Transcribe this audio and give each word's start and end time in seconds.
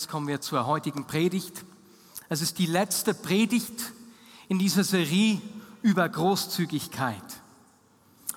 Jetzt 0.00 0.08
kommen 0.08 0.28
wir 0.28 0.40
zur 0.40 0.64
heutigen 0.64 1.04
Predigt. 1.04 1.62
Es 2.30 2.40
ist 2.40 2.58
die 2.58 2.64
letzte 2.64 3.12
Predigt 3.12 3.92
in 4.48 4.58
dieser 4.58 4.82
Serie 4.82 5.42
über 5.82 6.08
Großzügigkeit. 6.08 7.22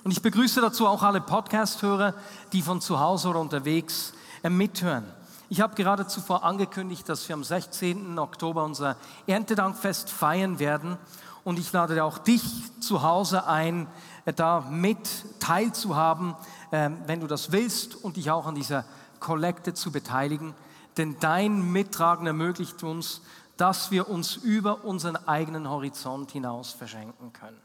Und 0.02 0.10
ich 0.10 0.20
begrüße 0.20 0.60
dazu 0.60 0.86
auch 0.86 1.02
alle 1.02 1.22
Podcast-Hörer, 1.22 2.12
die 2.52 2.60
von 2.60 2.82
zu 2.82 3.00
Hause 3.00 3.28
oder 3.28 3.40
unterwegs 3.40 4.12
äh, 4.42 4.50
mithören. 4.50 5.06
Ich 5.48 5.62
habe 5.62 5.74
gerade 5.74 6.06
zuvor 6.06 6.44
angekündigt, 6.44 7.08
dass 7.08 7.26
wir 7.30 7.34
am 7.34 7.42
16. 7.42 8.18
Oktober 8.18 8.62
unser 8.62 8.98
Erntedankfest 9.26 10.10
feiern 10.10 10.58
werden. 10.58 10.98
Und 11.44 11.58
ich 11.58 11.72
lade 11.72 12.04
auch 12.04 12.18
dich 12.18 12.42
zu 12.80 13.02
Hause 13.02 13.46
ein, 13.46 13.86
äh, 14.26 14.34
da 14.34 14.60
mit 14.60 15.08
teilzuhaben, 15.40 16.34
äh, 16.72 16.90
wenn 17.06 17.20
du 17.20 17.26
das 17.26 17.52
willst 17.52 18.04
und 18.04 18.18
dich 18.18 18.30
auch 18.30 18.44
an 18.44 18.54
dieser 18.54 18.84
Kollekte 19.18 19.72
zu 19.72 19.90
beteiligen 19.90 20.54
denn 20.96 21.16
dein 21.20 21.72
Mittragen 21.72 22.26
ermöglicht 22.26 22.82
uns, 22.82 23.20
dass 23.56 23.90
wir 23.90 24.08
uns 24.08 24.36
über 24.36 24.84
unseren 24.84 25.16
eigenen 25.16 25.68
Horizont 25.68 26.32
hinaus 26.32 26.72
verschenken 26.72 27.32
können. 27.32 27.60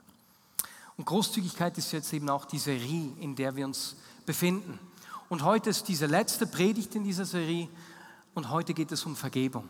Und 0.98 1.06
Großzügigkeit 1.06 1.78
ist 1.78 1.92
jetzt 1.92 2.12
eben 2.14 2.30
auch 2.30 2.46
die 2.46 2.60
Serie, 2.60 3.14
in 3.20 3.36
der 3.36 3.56
wir 3.56 3.66
uns 3.66 3.96
befinden. 4.26 4.78
Und 5.30 5.44
heute 5.44 5.70
ist 5.70 5.88
diese 5.88 6.08
letzte 6.08 6.46
Predigt 6.46 6.96
in 6.96 7.04
dieser 7.04 7.26
Serie 7.26 7.70
und 8.34 8.50
heute 8.50 8.74
geht 8.74 8.92
es 8.92 9.06
um 9.06 9.16
Vergebung. 9.16 9.70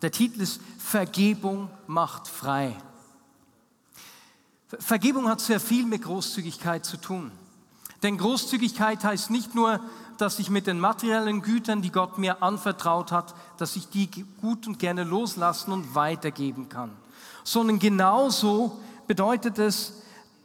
Der 0.00 0.10
Titel 0.10 0.40
ist 0.40 0.60
Vergebung 0.78 1.68
macht 1.86 2.28
frei. 2.28 2.76
Vergebung 4.78 5.28
hat 5.28 5.40
sehr 5.40 5.60
viel 5.60 5.84
mit 5.86 6.02
Großzügigkeit 6.02 6.84
zu 6.84 6.96
tun. 6.96 7.32
Denn 8.02 8.18
Großzügigkeit 8.18 9.02
heißt 9.02 9.30
nicht 9.30 9.54
nur, 9.54 9.80
dass 10.18 10.38
ich 10.38 10.50
mit 10.50 10.66
den 10.66 10.80
materiellen 10.80 11.42
Gütern, 11.42 11.82
die 11.82 11.92
Gott 11.92 12.18
mir 12.18 12.42
anvertraut 12.42 13.12
hat, 13.12 13.34
dass 13.56 13.76
ich 13.76 13.88
die 13.88 14.08
gut 14.40 14.66
und 14.66 14.78
gerne 14.78 15.04
loslassen 15.04 15.72
und 15.72 15.94
weitergeben 15.94 16.68
kann. 16.68 16.90
Sondern 17.44 17.78
genauso 17.78 18.78
bedeutet 19.06 19.58
es, 19.58 19.94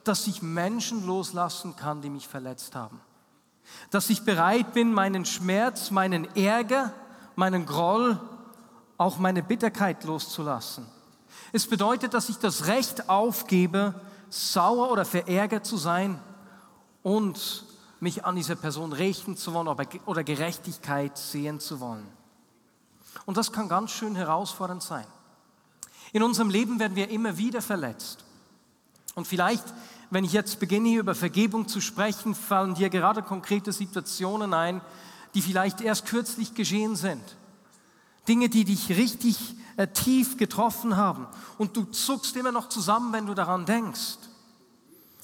dass 0.04 0.28
ich 0.28 0.42
Menschen 0.42 1.06
loslassen 1.06 1.76
kann, 1.76 2.02
die 2.02 2.10
mich 2.10 2.28
verletzt 2.28 2.76
haben. 2.76 3.00
Dass 3.90 4.10
ich 4.10 4.24
bereit 4.24 4.74
bin, 4.74 4.94
meinen 4.94 5.26
Schmerz, 5.26 5.90
meinen 5.92 6.28
Ärger, 6.36 6.94
meinen 7.36 7.66
Groll, 7.66 8.20
auch 8.98 9.18
meine 9.18 9.42
Bitterkeit 9.42 10.04
loszulassen. 10.04 10.86
Es 11.52 11.68
bedeutet, 11.68 12.14
dass 12.14 12.30
ich 12.30 12.38
das 12.38 12.68
Recht 12.68 13.10
aufgebe, 13.10 13.96
sauer 14.30 14.92
oder 14.92 15.06
verärgert 15.06 15.66
zu 15.66 15.78
sein 15.78 16.20
und 17.04 17.66
mich 18.00 18.26
an 18.26 18.36
dieser 18.36 18.56
Person 18.56 18.92
richten 18.92 19.38
zu 19.38 19.54
wollen 19.54 19.68
oder 20.06 20.24
Gerechtigkeit 20.24 21.18
sehen 21.18 21.60
zu 21.60 21.80
wollen. 21.80 22.08
Und 23.26 23.38
das 23.38 23.52
kann 23.52 23.70
ganz 23.70 23.92
schön 23.92 24.16
herausfordernd 24.16 24.82
sein. 24.82 25.06
In 26.12 26.24
unserem 26.24 26.50
Leben 26.50 26.80
werden 26.80 26.96
wir 26.96 27.10
immer 27.10 27.38
wieder 27.38 27.62
verletzt. 27.62 28.24
Und 29.16 29.28
vielleicht, 29.28 29.64
wenn 30.10 30.26
ich 30.26 30.34
jetzt 30.34 30.60
beginne, 30.60 30.90
hier 30.90 31.00
über 31.00 31.16
Vergebung 31.16 31.68
zu 31.68 31.82
sprechen, 31.82 32.36
fallen 32.36 32.76
dir 32.76 32.90
gerade 32.90 33.22
konkrete 33.22 33.72
Situationen 33.72 34.54
ein, 34.54 34.82
die 35.34 35.42
vielleicht 35.42 35.82
erst 35.82 36.06
kürzlich 36.06 36.54
geschehen 36.54 36.96
sind. 36.96 37.24
Dinge, 38.28 38.50
die 38.50 38.66
dich 38.66 38.90
richtig 38.90 39.56
äh, 39.76 39.88
tief 39.88 40.38
getroffen 40.38 40.98
haben. 40.98 41.28
Und 41.58 41.76
du 41.76 41.86
zuckst 41.86 42.36
immer 42.36 42.52
noch 42.52 42.70
zusammen, 42.70 43.12
wenn 43.14 43.26
du 43.26 43.34
daran 43.34 43.66
denkst. 43.66 44.18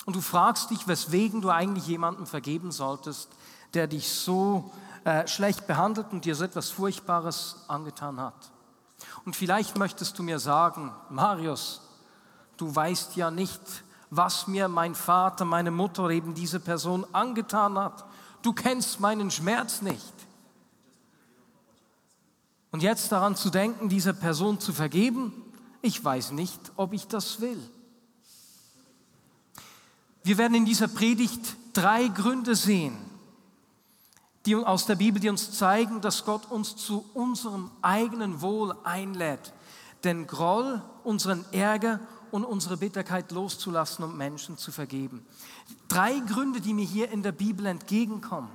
Und 0.09 0.15
du 0.15 0.21
fragst 0.21 0.71
dich, 0.71 0.87
weswegen 0.87 1.39
du 1.39 1.51
eigentlich 1.51 1.85
jemandem 1.85 2.25
vergeben 2.25 2.71
solltest, 2.71 3.29
der 3.75 3.85
dich 3.85 4.09
so 4.09 4.71
äh, 5.03 5.27
schlecht 5.27 5.67
behandelt 5.67 6.07
und 6.11 6.25
dir 6.25 6.33
so 6.33 6.45
etwas 6.45 6.71
Furchtbares 6.71 7.57
angetan 7.67 8.19
hat. 8.19 8.33
Und 9.23 9.35
vielleicht 9.35 9.77
möchtest 9.77 10.17
du 10.17 10.23
mir 10.23 10.39
sagen, 10.39 10.91
Marius, 11.11 11.81
du 12.57 12.75
weißt 12.75 13.17
ja 13.17 13.29
nicht, 13.29 13.61
was 14.09 14.47
mir 14.47 14.67
mein 14.67 14.95
Vater, 14.95 15.45
meine 15.45 15.69
Mutter 15.69 16.09
eben 16.09 16.33
diese 16.33 16.59
Person 16.59 17.05
angetan 17.11 17.77
hat. 17.77 18.03
Du 18.41 18.51
kennst 18.51 18.99
meinen 18.99 19.29
Schmerz 19.29 19.83
nicht. 19.83 20.13
Und 22.71 22.81
jetzt 22.81 23.11
daran 23.11 23.35
zu 23.35 23.51
denken, 23.51 23.89
dieser 23.89 24.13
Person 24.13 24.59
zu 24.59 24.73
vergeben, 24.73 25.33
ich 25.83 26.03
weiß 26.03 26.31
nicht, 26.31 26.71
ob 26.77 26.93
ich 26.93 27.07
das 27.07 27.41
will. 27.41 27.61
Wir 30.23 30.37
werden 30.37 30.55
in 30.55 30.65
dieser 30.65 30.87
Predigt 30.87 31.55
drei 31.73 32.07
Gründe 32.07 32.55
sehen, 32.55 32.97
die 34.45 34.55
aus 34.55 34.85
der 34.85 34.95
Bibel, 34.95 35.19
die 35.21 35.29
uns 35.29 35.51
zeigen, 35.51 36.01
dass 36.01 36.25
Gott 36.25 36.49
uns 36.51 36.75
zu 36.75 37.05
unserem 37.13 37.71
eigenen 37.81 38.41
Wohl 38.41 38.75
einlädt, 38.83 39.53
den 40.03 40.27
Groll, 40.27 40.81
unseren 41.03 41.45
Ärger 41.51 41.99
und 42.31 42.45
unsere 42.45 42.77
Bitterkeit 42.77 43.31
loszulassen 43.31 44.03
und 44.03 44.17
Menschen 44.17 44.57
zu 44.57 44.71
vergeben. 44.71 45.25
Drei 45.87 46.19
Gründe, 46.19 46.61
die 46.61 46.73
mir 46.73 46.85
hier 46.85 47.11
in 47.11 47.23
der 47.23 47.31
Bibel 47.31 47.65
entgegenkommen. 47.65 48.49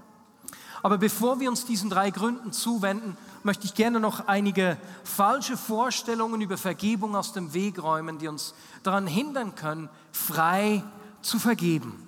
Aber 0.83 0.99
bevor 0.99 1.41
wir 1.41 1.49
uns 1.49 1.65
diesen 1.65 1.89
drei 1.89 2.11
Gründen 2.11 2.53
zuwenden, 2.53 3.17
möchte 3.43 3.65
ich 3.65 3.75
gerne 3.75 4.01
noch 4.01 4.27
einige 4.27 4.77
falsche 5.03 5.57
Vorstellungen 5.57 6.43
über 6.43 6.59
Vergebung 6.59 7.17
aus 7.17 7.33
dem 7.33 7.55
Weg 7.55 7.83
räumen, 7.83 8.19
die 8.19 8.29
uns 8.29 8.55
daran 8.83 9.07
hindern 9.07 9.55
können, 9.55 9.89
frei 10.13 10.85
zu 11.25 11.39
vergeben. 11.39 12.07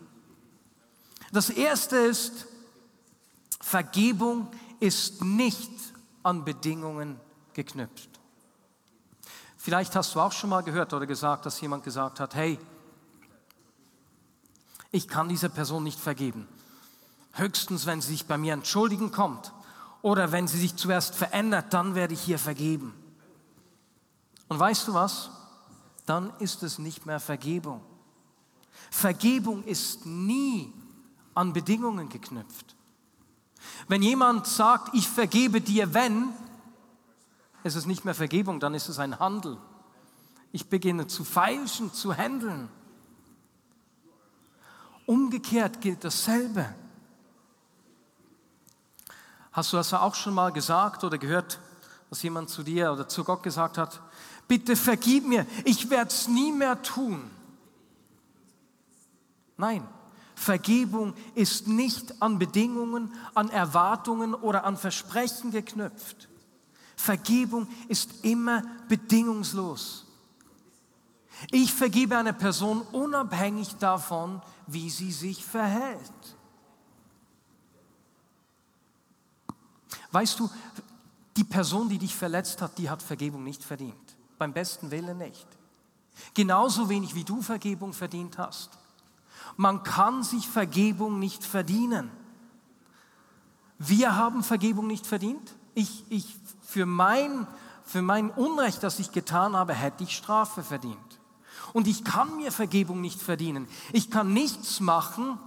Das 1.32 1.50
erste 1.50 1.96
ist, 1.96 2.46
Vergebung 3.60 4.48
ist 4.80 5.24
nicht 5.24 5.70
an 6.22 6.44
Bedingungen 6.44 7.20
geknüpft. 7.54 8.10
Vielleicht 9.56 9.96
hast 9.96 10.14
du 10.14 10.20
auch 10.20 10.32
schon 10.32 10.50
mal 10.50 10.62
gehört 10.62 10.92
oder 10.92 11.06
gesagt, 11.06 11.46
dass 11.46 11.60
jemand 11.60 11.82
gesagt 11.82 12.20
hat, 12.20 12.34
hey, 12.34 12.58
ich 14.92 15.08
kann 15.08 15.28
dieser 15.28 15.48
Person 15.48 15.82
nicht 15.82 15.98
vergeben. 15.98 16.46
Höchstens, 17.32 17.86
wenn 17.86 18.00
sie 18.00 18.12
sich 18.12 18.26
bei 18.26 18.38
mir 18.38 18.52
entschuldigen 18.52 19.10
kommt 19.10 19.52
oder 20.02 20.30
wenn 20.30 20.46
sie 20.46 20.58
sich 20.58 20.76
zuerst 20.76 21.14
verändert, 21.14 21.74
dann 21.74 21.94
werde 21.94 22.14
ich 22.14 22.20
hier 22.20 22.38
vergeben. 22.38 22.94
Und 24.48 24.60
weißt 24.60 24.86
du 24.88 24.94
was? 24.94 25.30
Dann 26.06 26.32
ist 26.38 26.62
es 26.62 26.78
nicht 26.78 27.04
mehr 27.04 27.18
Vergebung. 27.18 27.82
Vergebung 28.90 29.64
ist 29.64 30.06
nie 30.06 30.72
an 31.34 31.52
Bedingungen 31.52 32.08
geknüpft. 32.08 32.76
Wenn 33.88 34.02
jemand 34.02 34.46
sagt, 34.46 34.94
ich 34.94 35.08
vergebe 35.08 35.60
dir, 35.60 35.92
wenn, 35.94 36.30
ist 37.62 37.74
es 37.74 37.86
nicht 37.86 38.04
mehr 38.04 38.14
Vergebung, 38.14 38.60
dann 38.60 38.74
ist 38.74 38.88
es 38.88 38.98
ein 38.98 39.18
Handel. 39.18 39.58
Ich 40.52 40.68
beginne 40.68 41.06
zu 41.06 41.24
feilschen, 41.24 41.92
zu 41.92 42.16
handeln. 42.16 42.68
Umgekehrt 45.04 45.80
gilt 45.80 46.02
dasselbe. 46.04 46.74
Hast 49.52 49.72
du 49.72 49.76
das 49.76 49.92
auch 49.94 50.14
schon 50.14 50.34
mal 50.34 50.52
gesagt 50.52 51.04
oder 51.04 51.18
gehört, 51.18 51.60
dass 52.10 52.22
jemand 52.22 52.50
zu 52.50 52.62
dir 52.62 52.92
oder 52.92 53.08
zu 53.08 53.24
Gott 53.24 53.42
gesagt 53.42 53.78
hat, 53.78 54.00
bitte 54.48 54.76
vergib 54.76 55.26
mir, 55.26 55.46
ich 55.64 55.90
werde 55.90 56.10
es 56.10 56.28
nie 56.28 56.52
mehr 56.52 56.82
tun. 56.82 57.30
Nein, 59.56 59.86
Vergebung 60.34 61.14
ist 61.34 61.66
nicht 61.66 62.20
an 62.20 62.38
Bedingungen, 62.38 63.12
an 63.34 63.48
Erwartungen 63.48 64.34
oder 64.34 64.64
an 64.64 64.76
Versprechen 64.76 65.50
geknüpft. 65.50 66.28
Vergebung 66.94 67.66
ist 67.88 68.24
immer 68.24 68.62
bedingungslos. 68.88 70.06
Ich 71.50 71.72
vergebe 71.72 72.16
einer 72.16 72.32
Person 72.32 72.82
unabhängig 72.92 73.76
davon, 73.76 74.42
wie 74.66 74.90
sie 74.90 75.12
sich 75.12 75.44
verhält. 75.44 76.36
Weißt 80.12 80.38
du, 80.38 80.50
die 81.36 81.44
Person, 81.44 81.88
die 81.88 81.98
dich 81.98 82.14
verletzt 82.14 82.62
hat, 82.62 82.78
die 82.78 82.88
hat 82.88 83.02
Vergebung 83.02 83.44
nicht 83.44 83.62
verdient. 83.62 84.16
Beim 84.38 84.52
besten 84.52 84.90
Willen 84.90 85.18
nicht. 85.18 85.46
Genauso 86.32 86.88
wenig 86.88 87.14
wie 87.14 87.24
du 87.24 87.42
Vergebung 87.42 87.92
verdient 87.92 88.38
hast. 88.38 88.70
Man 89.56 89.82
kann 89.82 90.22
sich 90.22 90.48
Vergebung 90.48 91.18
nicht 91.18 91.44
verdienen. 91.44 92.10
Wir 93.78 94.16
haben 94.16 94.42
Vergebung 94.42 94.86
nicht 94.86 95.06
verdient. 95.06 95.54
Ich, 95.74 96.04
ich, 96.08 96.36
für, 96.62 96.86
mein, 96.86 97.46
für 97.84 98.02
mein 98.02 98.30
Unrecht, 98.30 98.82
das 98.82 98.98
ich 98.98 99.12
getan 99.12 99.56
habe, 99.56 99.74
hätte 99.74 100.04
ich 100.04 100.16
Strafe 100.16 100.62
verdient. 100.62 100.98
Und 101.72 101.86
ich 101.86 102.04
kann 102.04 102.36
mir 102.36 102.52
Vergebung 102.52 103.00
nicht 103.00 103.20
verdienen. 103.20 103.66
Ich 103.92 104.10
kann 104.10 104.32
nichts 104.32 104.80
machen, 104.80 105.38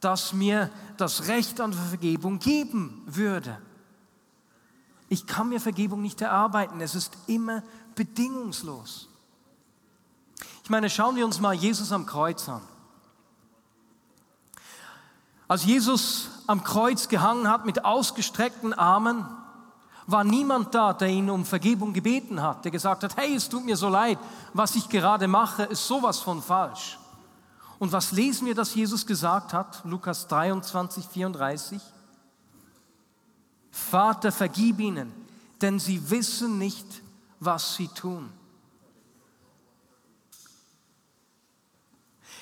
das 0.00 0.32
mir 0.32 0.70
das 0.96 1.28
Recht 1.28 1.60
an 1.60 1.72
Vergebung 1.72 2.38
geben 2.38 3.02
würde. 3.06 3.60
Ich 5.08 5.26
kann 5.26 5.48
mir 5.48 5.60
Vergebung 5.60 6.02
nicht 6.02 6.20
erarbeiten. 6.20 6.80
Es 6.80 6.94
ist 6.94 7.16
immer 7.26 7.62
bedingungslos. 7.94 9.08
Ich 10.62 10.70
meine, 10.70 10.88
schauen 10.88 11.16
wir 11.16 11.24
uns 11.24 11.40
mal 11.40 11.52
Jesus 11.52 11.90
am 11.92 12.06
Kreuz 12.06 12.48
an. 12.48 12.62
Als 15.50 15.64
Jesus 15.64 16.28
am 16.46 16.62
Kreuz 16.62 17.08
gehangen 17.08 17.48
hat 17.48 17.66
mit 17.66 17.84
ausgestreckten 17.84 18.72
Armen, 18.72 19.26
war 20.06 20.22
niemand 20.22 20.76
da, 20.76 20.92
der 20.92 21.08
ihn 21.08 21.28
um 21.28 21.44
Vergebung 21.44 21.92
gebeten 21.92 22.40
hat, 22.40 22.64
der 22.64 22.70
gesagt 22.70 23.02
hat, 23.02 23.16
hey, 23.16 23.34
es 23.34 23.48
tut 23.48 23.64
mir 23.64 23.76
so 23.76 23.88
leid, 23.88 24.20
was 24.54 24.76
ich 24.76 24.88
gerade 24.88 25.26
mache, 25.26 25.64
ist 25.64 25.88
sowas 25.88 26.20
von 26.20 26.40
falsch. 26.40 27.00
Und 27.80 27.90
was 27.90 28.12
lesen 28.12 28.46
wir, 28.46 28.54
dass 28.54 28.76
Jesus 28.76 29.04
gesagt 29.04 29.52
hat? 29.52 29.80
Lukas 29.84 30.28
23, 30.28 31.04
34. 31.08 31.82
Vater, 33.72 34.30
vergib 34.30 34.78
ihnen, 34.78 35.12
denn 35.60 35.80
sie 35.80 36.10
wissen 36.10 36.58
nicht, 36.58 36.86
was 37.40 37.74
sie 37.74 37.88
tun. 37.88 38.30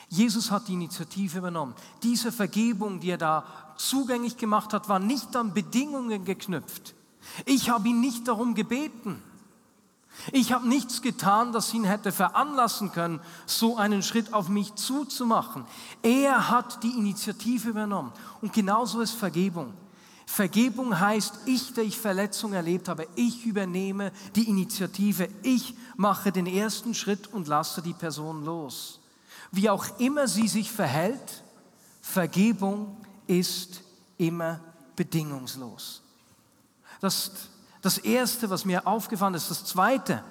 Jesus 0.09 0.51
hat 0.51 0.69
die 0.69 0.75
Initiative 0.75 1.39
übernommen. 1.39 1.75
Diese 2.03 2.33
Vergebung, 2.33 3.01
die 3.01 3.11
er 3.11 3.19
da 3.19 3.45
zugänglich 3.77 4.37
gemacht 4.37 4.73
hat, 4.73 4.89
war 4.89 4.99
nicht 4.99 5.37
an 5.37 5.53
Bedingungen 5.53 6.25
geknüpft. 6.25 6.95
Ich 7.45 7.69
habe 7.71 7.89
ihn 7.89 8.01
nicht 8.01 8.27
darum 8.27 8.55
gebeten. 8.55 9.23
Ich 10.33 10.53
habe 10.53 10.67
nichts 10.67 11.03
getan, 11.03 11.53
das 11.53 11.73
ihn 11.73 11.85
hätte 11.85 12.11
veranlassen 12.11 12.91
können, 12.91 13.21
so 13.47 13.77
einen 13.77 14.03
Schritt 14.03 14.33
auf 14.33 14.49
mich 14.49 14.75
zuzumachen. 14.75 15.65
Er 16.03 16.49
hat 16.49 16.83
die 16.83 16.91
Initiative 16.91 17.69
übernommen. 17.69 18.13
Und 18.41 18.53
genauso 18.53 19.01
ist 19.01 19.13
Vergebung. 19.13 19.75
Vergebung 20.27 20.99
heißt, 20.99 21.41
ich, 21.47 21.73
der 21.73 21.85
ich 21.85 21.99
Verletzung 21.99 22.53
erlebt 22.53 22.89
habe, 22.89 23.07
ich 23.15 23.47
übernehme 23.47 24.13
die 24.35 24.49
Initiative. 24.49 25.29
Ich 25.43 25.75
mache 25.97 26.33
den 26.33 26.47
ersten 26.47 26.95
Schritt 26.95 27.29
und 27.29 27.47
lasse 27.47 27.81
die 27.81 27.95
Person 27.95 28.45
los. 28.45 29.01
Wie 29.51 29.71
auch 29.71 29.99
immer 29.99 30.29
sie 30.29 30.49
sich 30.49 30.71
verhält, 30.71 31.43
Vergebung 32.01 32.97
ist 33.27 33.83
immer 34.17 34.61
bedingungslos. 34.97 36.03
Das, 37.01 37.31
das 37.83 37.99
Erste, 37.99 38.51
was 38.51 38.65
mir 38.65 38.87
aufgefallen 38.87 39.35
ist, 39.35 39.51
das 39.51 39.65
Zweite. 39.65 40.25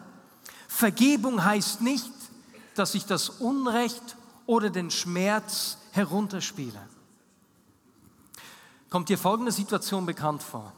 Vergebung 0.68 1.44
heißt 1.44 1.82
nicht, 1.82 2.12
dass 2.76 2.94
ich 2.94 3.06
das 3.06 3.30
Unrecht 3.30 4.18
oder 4.46 4.70
den 4.70 4.92
Schmerz 4.92 5.78
herunterspiele. 5.92 6.80
Kommt 8.90 9.10
dir 9.10 9.18
folgende 9.18 9.52
Situation 9.52 10.06
bekannt 10.06 10.44
vor? 10.44 10.74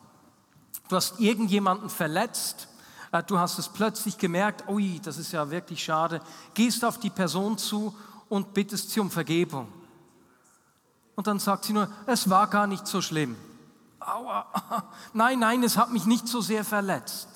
Du 0.87 0.95
hast 0.95 1.19
irgendjemanden 1.19 1.89
verletzt, 1.89 2.67
äh, 3.11 3.21
du 3.23 3.37
hast 3.37 3.59
es 3.59 3.69
plötzlich 3.69 4.17
gemerkt, 4.17 4.67
ui, 4.67 4.99
das 5.03 5.17
ist 5.17 5.31
ja 5.31 5.49
wirklich 5.51 5.83
schade, 5.83 6.21
gehst 6.53 6.83
auf 6.83 6.99
die 6.99 7.11
Person 7.11 7.57
zu 7.57 7.95
und 8.29 8.53
bittest 8.53 8.91
sie 8.91 8.99
um 8.99 9.11
Vergebung. 9.11 9.67
Und 11.15 11.27
dann 11.27 11.39
sagt 11.39 11.65
sie 11.65 11.73
nur, 11.73 11.89
es 12.05 12.29
war 12.29 12.47
gar 12.47 12.67
nicht 12.67 12.87
so 12.87 13.01
schlimm. 13.01 13.35
Aua, 13.99 14.45
nein, 15.13 15.39
nein, 15.39 15.63
es 15.63 15.75
hat 15.75 15.91
mich 15.91 16.05
nicht 16.05 16.27
so 16.27 16.39
sehr 16.39 16.63
verletzt. 16.63 17.27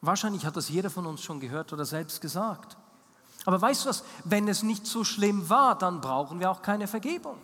Wahrscheinlich 0.00 0.46
hat 0.46 0.56
das 0.56 0.68
jeder 0.68 0.90
von 0.90 1.06
uns 1.06 1.22
schon 1.22 1.40
gehört 1.40 1.72
oder 1.72 1.84
selbst 1.84 2.20
gesagt. 2.20 2.76
Aber 3.44 3.60
weißt 3.60 3.84
du 3.84 3.88
was, 3.88 4.04
wenn 4.24 4.46
es 4.46 4.62
nicht 4.62 4.86
so 4.86 5.02
schlimm 5.02 5.48
war, 5.48 5.76
dann 5.76 6.00
brauchen 6.00 6.38
wir 6.38 6.50
auch 6.50 6.62
keine 6.62 6.86
Vergebung. 6.86 7.38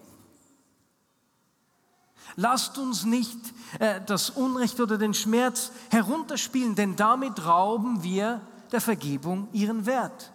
Lasst 2.37 2.79
uns 2.79 3.05
nicht 3.05 3.39
äh, 3.79 4.01
das 4.07 4.31
Unrecht 4.31 4.81
oder 4.81 4.99
den 4.99 5.15
Schmerz 5.15 5.71
herunterspielen, 5.91 6.75
denn 6.75 6.97
damit 6.97 7.45
rauben 7.45 8.03
wir 8.03 8.41
der 8.73 8.81
Vergebung 8.81 9.49
ihren 9.53 9.87
Wert. 9.87 10.33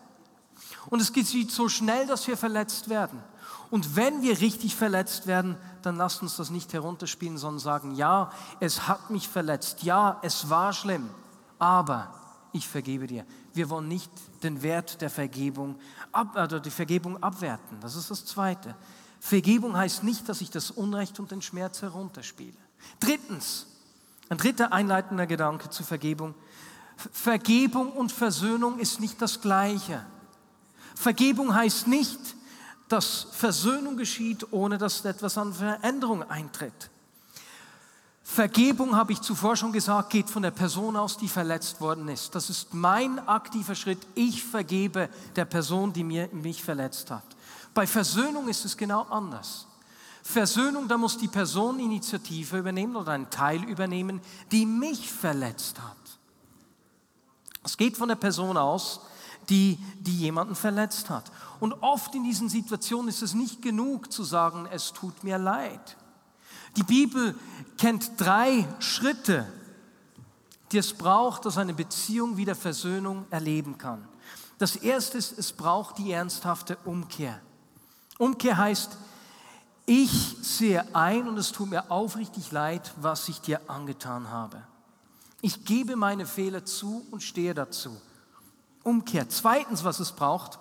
Und 0.89 1.01
es 1.01 1.13
geschieht 1.13 1.51
so 1.51 1.69
schnell, 1.69 2.07
dass 2.07 2.27
wir 2.27 2.37
verletzt 2.37 2.89
werden. 2.89 3.21
Und 3.69 3.95
wenn 3.95 4.21
wir 4.21 4.39
richtig 4.39 4.75
verletzt 4.75 5.27
werden, 5.27 5.55
dann 5.81 5.97
lasst 5.97 6.21
uns 6.21 6.37
das 6.37 6.49
nicht 6.49 6.73
herunterspielen, 6.73 7.37
sondern 7.37 7.59
sagen, 7.59 7.95
ja, 7.95 8.31
es 8.59 8.87
hat 8.87 9.09
mich 9.09 9.27
verletzt, 9.27 9.83
ja, 9.83 10.19
es 10.23 10.49
war 10.49 10.73
schlimm, 10.73 11.09
aber 11.59 12.13
ich 12.51 12.67
vergebe 12.67 13.05
dir. 13.05 13.25
Wir 13.53 13.69
wollen 13.69 13.87
nicht 13.87 14.11
den 14.41 14.63
Wert 14.63 15.01
der 15.01 15.09
Vergebung, 15.09 15.75
ab, 16.11 16.35
also 16.35 16.59
die 16.59 16.71
Vergebung 16.71 17.21
abwerten. 17.21 17.77
Das 17.81 17.95
ist 17.95 18.09
das 18.09 18.25
Zweite. 18.25 18.75
Vergebung 19.19 19.75
heißt 19.75 20.03
nicht, 20.03 20.29
dass 20.29 20.41
ich 20.41 20.49
das 20.49 20.71
Unrecht 20.71 21.19
und 21.19 21.31
den 21.31 21.41
Schmerz 21.41 21.81
herunterspiele. 21.81 22.57
Drittens, 22.99 23.67
ein 24.29 24.37
dritter 24.37 24.71
einleitender 24.71 25.27
Gedanke 25.27 25.69
zur 25.69 25.85
Vergebung. 25.85 26.35
Vergebung 26.95 27.91
und 27.91 28.11
Versöhnung 28.11 28.79
ist 28.79 28.99
nicht 28.99 29.21
das 29.21 29.41
Gleiche. 29.41 30.05
Vergebung 30.95 31.53
heißt 31.53 31.87
nicht, 31.87 32.19
dass 32.89 33.27
Versöhnung 33.31 33.97
geschieht, 33.97 34.51
ohne 34.51 34.77
dass 34.77 35.05
etwas 35.05 35.37
an 35.37 35.53
Veränderung 35.53 36.23
eintritt. 36.29 36.89
Vergebung, 38.23 38.95
habe 38.95 39.13
ich 39.13 39.21
zuvor 39.21 39.55
schon 39.55 39.71
gesagt, 39.71 40.11
geht 40.11 40.29
von 40.29 40.43
der 40.43 40.51
Person 40.51 40.95
aus, 40.95 41.17
die 41.17 41.27
verletzt 41.27 41.81
worden 41.81 42.07
ist. 42.09 42.35
Das 42.35 42.49
ist 42.49 42.73
mein 42.75 43.17
aktiver 43.27 43.73
Schritt. 43.73 44.05
Ich 44.13 44.43
vergebe 44.43 45.09
der 45.35 45.45
Person, 45.45 45.93
die 45.93 46.03
mir, 46.03 46.29
mich 46.31 46.63
verletzt 46.63 47.09
hat. 47.09 47.23
Bei 47.79 47.87
Versöhnung 47.87 48.49
ist 48.49 48.65
es 48.65 48.75
genau 48.75 49.03
anders. 49.03 49.65
Versöhnung, 50.21 50.89
da 50.89 50.97
muss 50.97 51.17
die 51.17 51.29
Person 51.29 51.79
Initiative 51.79 52.57
übernehmen 52.57 52.97
oder 52.97 53.13
einen 53.13 53.29
Teil 53.29 53.63
übernehmen, 53.63 54.19
die 54.51 54.65
mich 54.65 55.09
verletzt 55.09 55.79
hat. 55.79 56.19
Es 57.63 57.77
geht 57.77 57.95
von 57.95 58.09
der 58.09 58.17
Person 58.17 58.57
aus, 58.57 58.99
die, 59.47 59.79
die 60.01 60.17
jemanden 60.17 60.55
verletzt 60.55 61.09
hat. 61.09 61.31
Und 61.61 61.71
oft 61.81 62.13
in 62.15 62.25
diesen 62.25 62.49
Situationen 62.49 63.07
ist 63.07 63.21
es 63.21 63.33
nicht 63.33 63.61
genug 63.61 64.11
zu 64.11 64.25
sagen, 64.25 64.67
es 64.69 64.91
tut 64.91 65.23
mir 65.23 65.37
leid. 65.37 65.95
Die 66.75 66.83
Bibel 66.83 67.33
kennt 67.77 68.11
drei 68.17 68.67
Schritte, 68.79 69.47
die 70.73 70.79
es 70.79 70.91
braucht, 70.91 71.45
dass 71.45 71.57
eine 71.57 71.73
Beziehung 71.73 72.35
wieder 72.35 72.55
Versöhnung 72.55 73.25
erleben 73.29 73.77
kann. 73.77 74.05
Das 74.57 74.75
erste 74.75 75.17
ist, 75.17 75.39
es 75.39 75.53
braucht 75.53 75.97
die 75.97 76.11
ernsthafte 76.11 76.75
Umkehr. 76.83 77.39
Umkehr 78.19 78.57
heißt, 78.57 78.97
ich 79.85 80.37
sehe 80.41 80.93
ein 80.93 81.27
und 81.27 81.37
es 81.37 81.51
tut 81.53 81.69
mir 81.69 81.89
aufrichtig 81.89 82.51
leid, 82.51 82.93
was 82.97 83.27
ich 83.29 83.41
dir 83.41 83.61
angetan 83.67 84.29
habe. 84.29 84.61
Ich 85.41 85.63
gebe 85.63 85.95
meine 85.95 86.25
Fehler 86.25 86.65
zu 86.65 87.07
und 87.11 87.23
stehe 87.23 87.53
dazu. 87.53 87.99
Umkehr. 88.83 89.29
Zweitens, 89.29 89.85
was 89.85 90.01
es 90.01 90.11
braucht, 90.11 90.59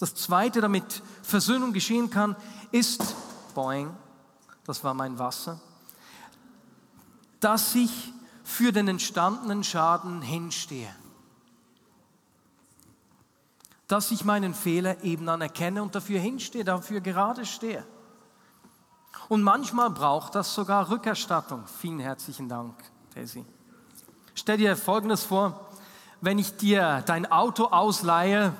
das 0.00 0.16
zweite, 0.16 0.60
damit 0.60 1.02
Versöhnung 1.22 1.72
geschehen 1.72 2.10
kann, 2.10 2.34
ist, 2.72 3.14
boing, 3.54 3.96
das 4.64 4.82
war 4.82 4.92
mein 4.92 5.18
Wasser, 5.20 5.60
dass 7.38 7.76
ich 7.76 8.12
für 8.42 8.72
den 8.72 8.88
entstandenen 8.88 9.62
Schaden 9.62 10.20
hinstehe 10.20 10.92
dass 13.92 14.10
ich 14.10 14.24
meinen 14.24 14.54
Fehler 14.54 15.04
eben 15.04 15.28
anerkenne 15.28 15.82
und 15.82 15.94
dafür 15.94 16.18
hinstehe, 16.18 16.64
dafür 16.64 17.02
gerade 17.02 17.44
stehe. 17.44 17.84
Und 19.28 19.42
manchmal 19.42 19.90
braucht 19.90 20.34
das 20.34 20.54
sogar 20.54 20.88
Rückerstattung. 20.88 21.66
Vielen 21.66 22.00
herzlichen 22.00 22.48
Dank, 22.48 22.74
Daisy. 23.14 23.44
Stell 24.34 24.56
dir 24.56 24.78
Folgendes 24.78 25.24
vor, 25.24 25.68
wenn 26.22 26.38
ich 26.38 26.56
dir 26.56 27.02
dein 27.04 27.30
Auto 27.30 27.66
ausleihe, 27.66 28.54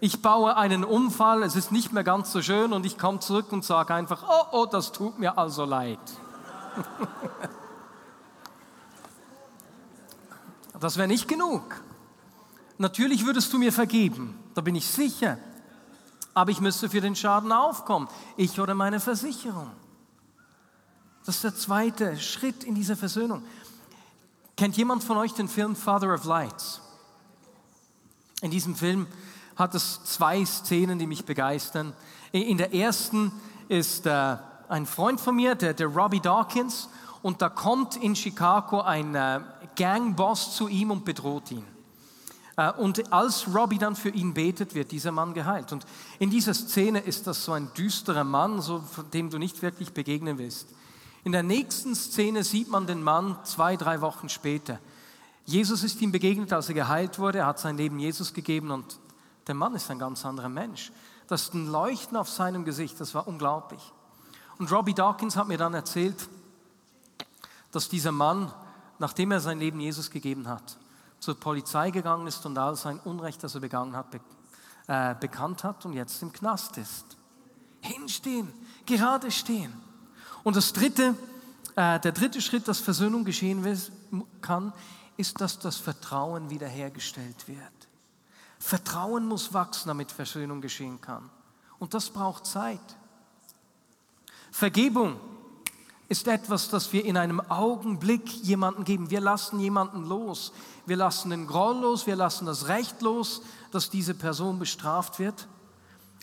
ich 0.00 0.20
baue 0.20 0.56
einen 0.56 0.82
Unfall, 0.82 1.44
es 1.44 1.54
ist 1.54 1.70
nicht 1.70 1.92
mehr 1.92 2.02
ganz 2.02 2.32
so 2.32 2.42
schön 2.42 2.72
und 2.72 2.84
ich 2.84 2.98
komme 2.98 3.20
zurück 3.20 3.52
und 3.52 3.64
sage 3.64 3.94
einfach, 3.94 4.24
oh, 4.28 4.46
oh, 4.50 4.66
das 4.66 4.90
tut 4.90 5.20
mir 5.20 5.38
also 5.38 5.64
leid. 5.64 6.00
das 10.80 10.96
wäre 10.96 11.06
nicht 11.06 11.28
genug. 11.28 11.80
Natürlich 12.78 13.24
würdest 13.24 13.52
du 13.52 13.58
mir 13.58 13.72
vergeben, 13.72 14.42
da 14.56 14.62
bin 14.62 14.74
ich 14.74 14.86
sicher. 14.86 15.38
Aber 16.32 16.50
ich 16.50 16.60
müsste 16.60 16.88
für 16.88 17.02
den 17.02 17.14
Schaden 17.14 17.52
aufkommen, 17.52 18.08
ich 18.38 18.58
oder 18.58 18.74
meine 18.74 19.00
Versicherung. 19.00 19.70
Das 21.26 21.36
ist 21.36 21.44
der 21.44 21.54
zweite 21.54 22.16
Schritt 22.18 22.64
in 22.64 22.74
dieser 22.74 22.96
Versöhnung. 22.96 23.42
Kennt 24.56 24.76
jemand 24.78 25.04
von 25.04 25.18
euch 25.18 25.34
den 25.34 25.48
Film 25.48 25.76
Father 25.76 26.14
of 26.14 26.24
Lights? 26.24 26.80
In 28.40 28.50
diesem 28.50 28.74
Film 28.74 29.06
hat 29.56 29.74
es 29.74 30.02
zwei 30.04 30.42
Szenen, 30.46 30.98
die 30.98 31.06
mich 31.06 31.26
begeistern. 31.26 31.92
In 32.32 32.56
der 32.56 32.72
ersten 32.72 33.32
ist 33.68 34.06
äh, 34.06 34.36
ein 34.68 34.86
Freund 34.86 35.20
von 35.20 35.36
mir, 35.36 35.54
der, 35.54 35.74
der 35.74 35.88
Robbie 35.88 36.20
Dawkins, 36.20 36.88
und 37.20 37.42
da 37.42 37.50
kommt 37.50 37.96
in 37.96 38.16
Chicago 38.16 38.80
ein 38.80 39.14
äh, 39.14 39.40
Gangboss 39.74 40.56
zu 40.56 40.68
ihm 40.68 40.92
und 40.92 41.04
bedroht 41.04 41.50
ihn. 41.50 41.75
Äh, 42.56 42.72
und 42.72 43.12
als 43.12 43.46
Robbie 43.54 43.78
dann 43.78 43.96
für 43.96 44.08
ihn 44.08 44.34
betet, 44.34 44.74
wird 44.74 44.90
dieser 44.90 45.12
Mann 45.12 45.34
geheilt. 45.34 45.72
Und 45.72 45.86
in 46.18 46.30
dieser 46.30 46.54
Szene 46.54 47.00
ist 47.00 47.26
das 47.26 47.44
so 47.44 47.52
ein 47.52 47.72
düsterer 47.74 48.24
Mann, 48.24 48.60
so, 48.60 48.82
dem 49.12 49.30
du 49.30 49.38
nicht 49.38 49.62
wirklich 49.62 49.92
begegnen 49.92 50.38
willst. 50.38 50.68
In 51.24 51.32
der 51.32 51.42
nächsten 51.42 51.94
Szene 51.94 52.44
sieht 52.44 52.68
man 52.68 52.86
den 52.86 53.02
Mann 53.02 53.38
zwei, 53.44 53.76
drei 53.76 54.00
Wochen 54.00 54.28
später. 54.28 54.78
Jesus 55.44 55.84
ist 55.84 56.00
ihm 56.00 56.12
begegnet, 56.12 56.52
als 56.52 56.68
er 56.68 56.74
geheilt 56.74 57.18
wurde. 57.18 57.38
Er 57.38 57.46
hat 57.46 57.58
sein 57.58 57.76
Leben 57.76 57.98
Jesus 57.98 58.32
gegeben 58.32 58.70
und 58.70 58.98
der 59.46 59.54
Mann 59.54 59.74
ist 59.74 59.90
ein 59.90 59.98
ganz 59.98 60.24
anderer 60.24 60.48
Mensch. 60.48 60.92
Das 61.28 61.52
Leuchten 61.52 62.16
auf 62.16 62.28
seinem 62.28 62.64
Gesicht, 62.64 63.00
das 63.00 63.14
war 63.14 63.26
unglaublich. 63.26 63.92
Und 64.58 64.70
Robbie 64.72 64.94
Dawkins 64.94 65.36
hat 65.36 65.48
mir 65.48 65.58
dann 65.58 65.74
erzählt, 65.74 66.28
dass 67.72 67.88
dieser 67.88 68.12
Mann, 68.12 68.52
nachdem 68.98 69.32
er 69.32 69.40
sein 69.40 69.58
Leben 69.58 69.80
Jesus 69.80 70.10
gegeben 70.10 70.48
hat, 70.48 70.78
zur 71.26 71.40
Polizei 71.40 71.90
gegangen 71.90 72.28
ist 72.28 72.46
und 72.46 72.56
all 72.56 72.76
sein 72.76 73.00
Unrecht, 73.00 73.42
das 73.42 73.56
er 73.56 73.60
begangen 73.60 73.96
hat, 73.96 74.12
be 74.12 74.20
äh, 74.86 75.16
bekannt 75.18 75.64
hat 75.64 75.84
und 75.84 75.92
jetzt 75.92 76.22
im 76.22 76.32
Knast 76.32 76.78
ist. 76.78 77.16
Hinstehen, 77.80 78.52
gerade 78.86 79.32
stehen. 79.32 79.72
Und 80.44 80.54
das 80.54 80.72
dritte, 80.72 81.16
äh, 81.74 81.98
der 81.98 82.12
dritte 82.12 82.40
Schritt, 82.40 82.68
dass 82.68 82.78
Versöhnung 82.78 83.24
geschehen 83.24 83.64
kann, 84.40 84.72
ist, 85.16 85.40
dass 85.40 85.58
das 85.58 85.78
Vertrauen 85.78 86.48
wiederhergestellt 86.48 87.48
wird. 87.48 87.88
Vertrauen 88.60 89.26
muss 89.26 89.52
wachsen, 89.52 89.88
damit 89.88 90.12
Versöhnung 90.12 90.60
geschehen 90.60 91.00
kann. 91.00 91.28
Und 91.80 91.92
das 91.92 92.08
braucht 92.10 92.46
Zeit. 92.46 92.96
Vergebung 94.52 95.18
ist 96.08 96.28
etwas, 96.28 96.68
das 96.68 96.92
wir 96.92 97.04
in 97.04 97.16
einem 97.16 97.40
Augenblick 97.40 98.30
jemandem 98.44 98.84
geben. 98.84 99.10
Wir 99.10 99.20
lassen 99.20 99.58
jemanden 99.58 100.04
los. 100.04 100.52
Wir 100.86 100.96
lassen 100.96 101.30
den 101.30 101.46
Groll 101.46 101.80
los, 101.80 102.06
wir 102.06 102.14
lassen 102.14 102.46
das 102.46 102.68
Recht 102.68 103.02
los, 103.02 103.42
dass 103.72 103.90
diese 103.90 104.14
Person 104.14 104.58
bestraft 104.58 105.18
wird. 105.18 105.48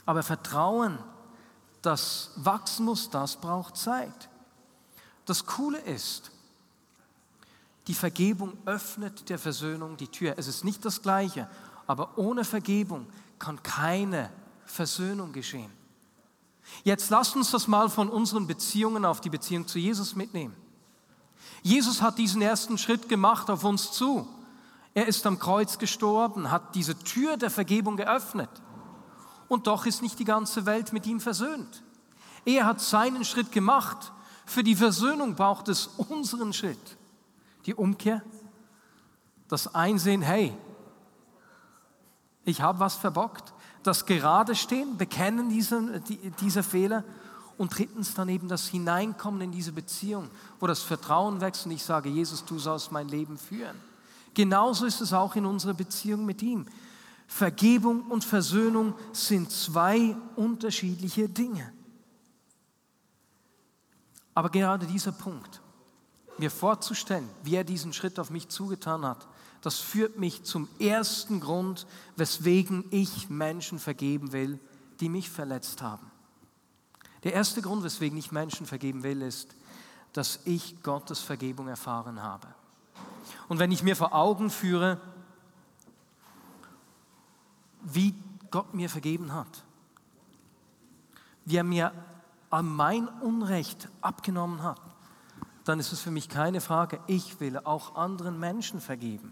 Aber 0.05 0.23
Vertrauen, 0.23 0.97
das 1.81 2.31
wachsen 2.35 2.85
muss, 2.85 3.09
das 3.09 3.35
braucht 3.35 3.75
Zeit. 3.75 4.29
Das 5.25 5.45
Coole 5.45 5.79
ist, 5.79 6.31
die 7.87 7.93
Vergebung 7.93 8.53
öffnet 8.65 9.29
der 9.29 9.39
Versöhnung 9.39 9.97
die 9.97 10.07
Tür. 10.07 10.35
Es 10.37 10.47
ist 10.47 10.63
nicht 10.63 10.85
das 10.85 11.01
Gleiche, 11.01 11.49
aber 11.87 12.17
ohne 12.17 12.45
Vergebung 12.45 13.07
kann 13.37 13.61
keine 13.61 14.29
Versöhnung 14.65 15.33
geschehen. 15.33 15.71
Jetzt 16.83 17.09
lasst 17.09 17.35
uns 17.35 17.51
das 17.51 17.67
mal 17.67 17.89
von 17.89 18.09
unseren 18.09 18.47
Beziehungen 18.47 19.05
auf 19.05 19.21
die 19.21 19.29
Beziehung 19.29 19.67
zu 19.67 19.79
Jesus 19.79 20.15
mitnehmen. 20.15 20.55
Jesus 21.61 22.01
hat 22.01 22.17
diesen 22.17 22.41
ersten 22.41 22.77
Schritt 22.77 23.07
gemacht 23.09 23.49
auf 23.49 23.63
uns 23.63 23.91
zu. 23.91 24.27
Er 24.93 25.07
ist 25.07 25.25
am 25.25 25.39
Kreuz 25.39 25.77
gestorben, 25.77 26.51
hat 26.51 26.75
diese 26.75 26.97
Tür 26.97 27.37
der 27.37 27.49
Vergebung 27.49 27.97
geöffnet. 27.97 28.49
Und 29.47 29.67
doch 29.67 29.85
ist 29.85 30.01
nicht 30.01 30.19
die 30.19 30.25
ganze 30.25 30.65
Welt 30.65 30.93
mit 30.93 31.05
ihm 31.05 31.19
versöhnt. 31.19 31.83
Er 32.45 32.65
hat 32.65 32.81
seinen 32.81 33.23
Schritt 33.23 33.51
gemacht. 33.51 34.11
Für 34.45 34.63
die 34.63 34.75
Versöhnung 34.75 35.35
braucht 35.35 35.69
es 35.69 35.87
unseren 35.87 36.53
Schritt. 36.53 36.97
Die 37.65 37.73
Umkehr, 37.73 38.21
das 39.47 39.73
Einsehen, 39.73 40.21
hey, 40.21 40.53
ich 42.43 42.61
habe 42.61 42.79
was 42.79 42.95
verbockt, 42.95 43.52
das 43.83 44.05
Gerade 44.05 44.55
stehen, 44.55 44.97
bekennen 44.97 45.49
diese, 45.49 46.01
die, 46.01 46.17
diese 46.41 46.63
Fehler 46.63 47.03
und 47.57 47.77
drittens 47.77 48.13
dann 48.13 48.29
eben 48.29 48.47
das 48.47 48.67
Hineinkommen 48.67 49.41
in 49.41 49.51
diese 49.51 49.71
Beziehung, 49.71 50.29
wo 50.59 50.67
das 50.67 50.81
Vertrauen 50.81 51.41
wächst 51.41 51.65
und 51.65 51.71
ich 51.71 51.83
sage, 51.83 52.09
Jesus, 52.09 52.43
du 52.45 52.57
sollst 52.59 52.91
mein 52.91 53.07
Leben 53.07 53.37
führen. 53.37 53.75
Genauso 54.33 54.85
ist 54.85 55.01
es 55.01 55.13
auch 55.13 55.35
in 55.35 55.45
unserer 55.45 55.73
Beziehung 55.73 56.25
mit 56.25 56.41
ihm. 56.41 56.65
Vergebung 57.27 58.03
und 58.09 58.23
Versöhnung 58.23 58.93
sind 59.11 59.51
zwei 59.51 60.15
unterschiedliche 60.35 61.29
Dinge. 61.29 61.71
Aber 64.33 64.49
gerade 64.49 64.87
dieser 64.87 65.11
Punkt, 65.11 65.61
mir 66.37 66.49
vorzustellen, 66.49 67.29
wie 67.43 67.55
er 67.55 67.63
diesen 67.63 67.93
Schritt 67.93 68.19
auf 68.19 68.31
mich 68.31 68.49
zugetan 68.49 69.05
hat, 69.05 69.27
das 69.63 69.79
führt 69.79 70.19
mich 70.19 70.43
zum 70.43 70.67
ersten 70.77 71.39
Grund, 71.39 71.87
weswegen 72.17 72.83
ich 72.91 73.29
Menschen 73.29 73.79
vergeben 73.79 74.33
will, 74.33 74.59
die 74.99 75.07
mich 75.07 75.29
verletzt 75.29 75.81
haben. 75.81 76.11
Der 77.23 77.31
erste 77.31 77.61
Grund, 77.61 77.81
weswegen 77.81 78.17
ich 78.17 78.33
Menschen 78.33 78.65
vergeben 78.65 79.03
will, 79.03 79.21
ist, 79.21 79.55
dass 80.11 80.41
ich 80.43 80.83
Gottes 80.83 81.21
Vergebung 81.21 81.69
erfahren 81.69 82.21
habe. 82.21 82.45
Und 83.47 83.59
wenn 83.59 83.71
ich 83.71 83.83
mir 83.83 83.95
vor 83.95 84.13
Augen 84.13 84.49
führe, 84.49 84.99
wie 87.83 88.13
Gott 88.51 88.73
mir 88.73 88.89
vergeben 88.89 89.33
hat, 89.33 89.63
wie 91.45 91.55
er 91.55 91.63
mir 91.63 91.93
an 92.49 92.67
mein 92.67 93.07
Unrecht 93.07 93.87
abgenommen 94.01 94.61
hat, 94.61 94.81
dann 95.63 95.79
ist 95.79 95.93
es 95.93 96.01
für 96.01 96.11
mich 96.11 96.27
keine 96.27 96.59
Frage, 96.59 96.99
ich 97.07 97.39
will 97.39 97.57
auch 97.59 97.95
anderen 97.95 98.37
Menschen 98.37 98.81
vergeben. 98.81 99.31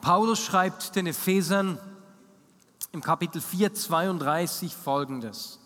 Paulus 0.00 0.40
schreibt 0.40 0.94
den 0.96 1.06
Ephesern 1.06 1.78
im 2.92 3.02
Kapitel 3.02 3.40
4, 3.40 3.74
32 3.74 4.74
folgendes. 4.74 5.58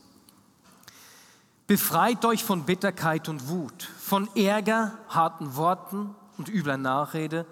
Befreit 1.66 2.24
euch 2.24 2.42
von 2.42 2.64
Bitterkeit 2.64 3.28
und 3.28 3.48
Wut, 3.48 3.82
von 3.82 4.28
Ärger, 4.34 4.98
harten 5.08 5.56
Worten 5.56 6.14
und 6.38 6.48
übler 6.48 6.76
Nachrede, 6.76 7.46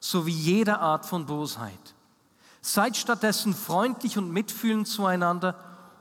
sowie 0.00 0.32
jeder 0.32 0.80
Art 0.80 1.06
von 1.06 1.26
Bosheit. 1.26 1.94
Seid 2.60 2.96
stattdessen 2.96 3.54
freundlich 3.54 4.18
und 4.18 4.32
mitfühlend 4.32 4.88
zueinander 4.88 5.56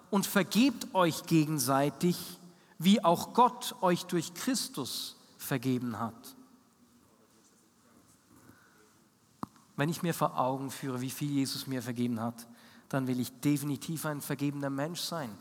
und 0.10 0.26
vergebt 0.26 0.94
euch 0.94 1.24
gegenseitig, 1.24 2.40
wie 2.80 3.04
auch 3.04 3.34
Gott 3.34 3.76
euch 3.82 4.06
durch 4.06 4.34
Christus 4.34 5.16
vergeben 5.38 6.00
hat. 6.00 6.36
Wenn 9.82 9.90
ich 9.90 10.04
mir 10.04 10.14
vor 10.14 10.38
Augen 10.38 10.70
führe, 10.70 11.02
wie 11.02 11.10
viel 11.10 11.32
Jesus 11.32 11.66
mir 11.66 11.82
vergeben 11.82 12.22
hat, 12.22 12.48
dann 12.88 13.08
will 13.08 13.20
ich 13.20 13.32
definitiv 13.42 14.06
ein 14.06 14.22
vergebener 14.22 14.70
Mensch 14.70 15.02
sein 15.02 15.36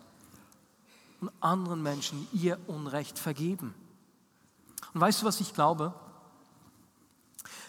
und 1.20 1.30
anderen 1.40 1.82
Menschen 1.82 2.26
ihr 2.32 2.58
Unrecht 2.66 3.18
vergeben. 3.18 3.74
Und 4.94 5.02
weißt 5.02 5.20
du, 5.20 5.26
was 5.26 5.42
ich 5.42 5.52
glaube? 5.52 5.92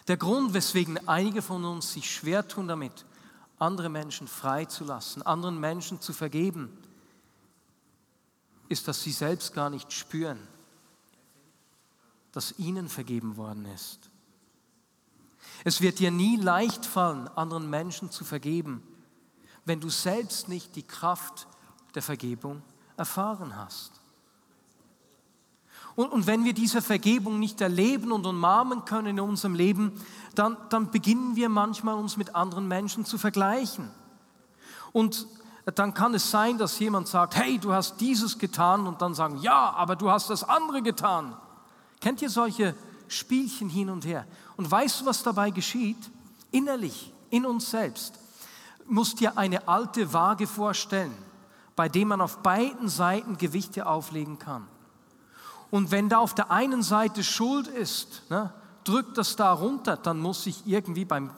Der 0.07 0.15
Grund, 0.15 0.53
weswegen 0.53 1.09
einige 1.09 1.41
von 1.41 1.65
uns 1.65 1.91
sich 1.91 2.09
schwer 2.09 2.47
tun 2.47 2.69
damit, 2.69 3.05
andere 3.59 3.89
Menschen 3.89 4.29
freizulassen, 4.29 5.23
anderen 5.23 5.59
Menschen 5.59 5.99
zu 5.99 6.13
vergeben, 6.13 6.71
ist, 8.69 8.87
dass 8.87 9.03
sie 9.03 9.11
selbst 9.11 9.53
gar 9.53 9.69
nicht 9.69 9.91
spüren, 9.91 10.39
dass 12.31 12.57
ihnen 12.57 12.87
vergeben 12.87 13.35
worden 13.35 13.65
ist. 13.65 14.10
Es 15.63 15.81
wird 15.81 15.99
dir 15.99 16.11
nie 16.11 16.37
leicht 16.37 16.85
fallen, 16.85 17.27
anderen 17.29 17.69
Menschen 17.69 18.11
zu 18.11 18.23
vergeben, 18.23 18.83
wenn 19.65 19.79
du 19.79 19.89
selbst 19.89 20.49
nicht 20.49 20.75
die 20.75 20.83
Kraft 20.83 21.47
der 21.93 22.01
Vergebung 22.01 22.63
erfahren 22.97 23.55
hast. 23.55 24.01
Und, 25.95 26.11
und 26.11 26.25
wenn 26.25 26.45
wir 26.45 26.53
diese 26.53 26.81
Vergebung 26.81 27.39
nicht 27.39 27.59
erleben 27.61 28.11
und 28.11 28.25
umarmen 28.25 28.85
können 28.85 29.07
in 29.07 29.19
unserem 29.19 29.55
Leben, 29.55 29.91
dann, 30.35 30.57
dann 30.69 30.89
beginnen 30.89 31.35
wir 31.35 31.49
manchmal 31.49 31.95
uns 31.95 32.17
mit 32.17 32.35
anderen 32.35 32.67
Menschen 32.67 33.05
zu 33.05 33.17
vergleichen. 33.17 33.91
Und 34.93 35.27
dann 35.75 35.93
kann 35.93 36.13
es 36.13 36.31
sein, 36.31 36.57
dass 36.57 36.79
jemand 36.79 37.07
sagt, 37.07 37.35
hey, 37.35 37.59
du 37.59 37.73
hast 37.73 37.99
dieses 38.01 38.39
getan 38.39 38.87
und 38.87 39.01
dann 39.01 39.13
sagen, 39.13 39.37
ja, 39.41 39.71
aber 39.71 39.95
du 39.95 40.09
hast 40.09 40.29
das 40.29 40.43
andere 40.43 40.81
getan. 40.81 41.35
Kennt 41.99 42.21
ihr 42.21 42.29
solche 42.29 42.75
Spielchen 43.11 43.69
hin 43.69 43.89
und 43.89 44.05
her? 44.05 44.25
Und 44.57 44.69
weißt 44.69 45.01
du, 45.01 45.05
was 45.05 45.23
dabei 45.23 45.49
geschieht? 45.51 45.97
Innerlich, 46.51 47.13
in 47.29 47.45
uns 47.45 47.69
selbst, 47.69 48.19
musst 48.85 49.19
dir 49.19 49.37
eine 49.37 49.67
alte 49.67 50.13
Waage 50.13 50.47
vorstellen, 50.47 51.13
bei 51.75 51.89
dem 51.89 52.09
man 52.09 52.21
auf 52.21 52.37
beiden 52.39 52.89
Seiten 52.89 53.37
Gewichte 53.37 53.85
auflegen 53.85 54.39
kann. 54.39 54.67
Und 55.69 55.91
wenn 55.91 56.09
da 56.09 56.17
auf 56.17 56.35
der 56.35 56.51
einen 56.51 56.83
Seite 56.83 57.23
Schuld 57.23 57.67
ist, 57.67 58.23
ne, 58.29 58.53
drückt 58.83 59.17
das 59.17 59.35
da 59.35 59.53
runter, 59.53 59.95
dann 59.95 60.19
muss 60.19 60.45
ich 60.45 60.65
irgendwie 60.65 61.05
beim 61.05 61.31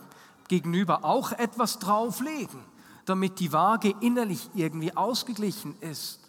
Gegenüber 0.47 1.05
auch 1.05 1.31
etwas 1.31 1.79
drauflegen, 1.79 2.59
damit 3.05 3.39
die 3.39 3.53
Waage 3.53 3.93
innerlich 3.99 4.49
irgendwie 4.55 4.95
ausgeglichen 4.95 5.75
ist. 5.81 6.22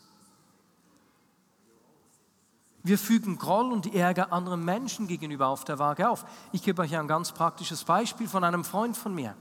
Wir 2.87 2.99
fügen 2.99 3.39
Groll 3.39 3.73
und 3.73 3.95
Ärger 3.95 4.31
anderen 4.31 4.63
Menschen 4.63 5.09
gegenüber 5.09 5.49
auf 5.49 5.65
der 5.65 5.79
Waage 5.79 6.07
auf. 6.07 6.27
Ich 6.53 6.63
gebe 6.63 6.83
euch 6.83 6.95
ein 6.95 7.09
ganz 7.09 7.33
praktisches 7.33 7.83
Beispiel 7.83 8.29
von 8.29 8.45
einem 8.45 8.63
Freund 8.63 8.95
von 8.95 9.15
mir. 9.15 9.35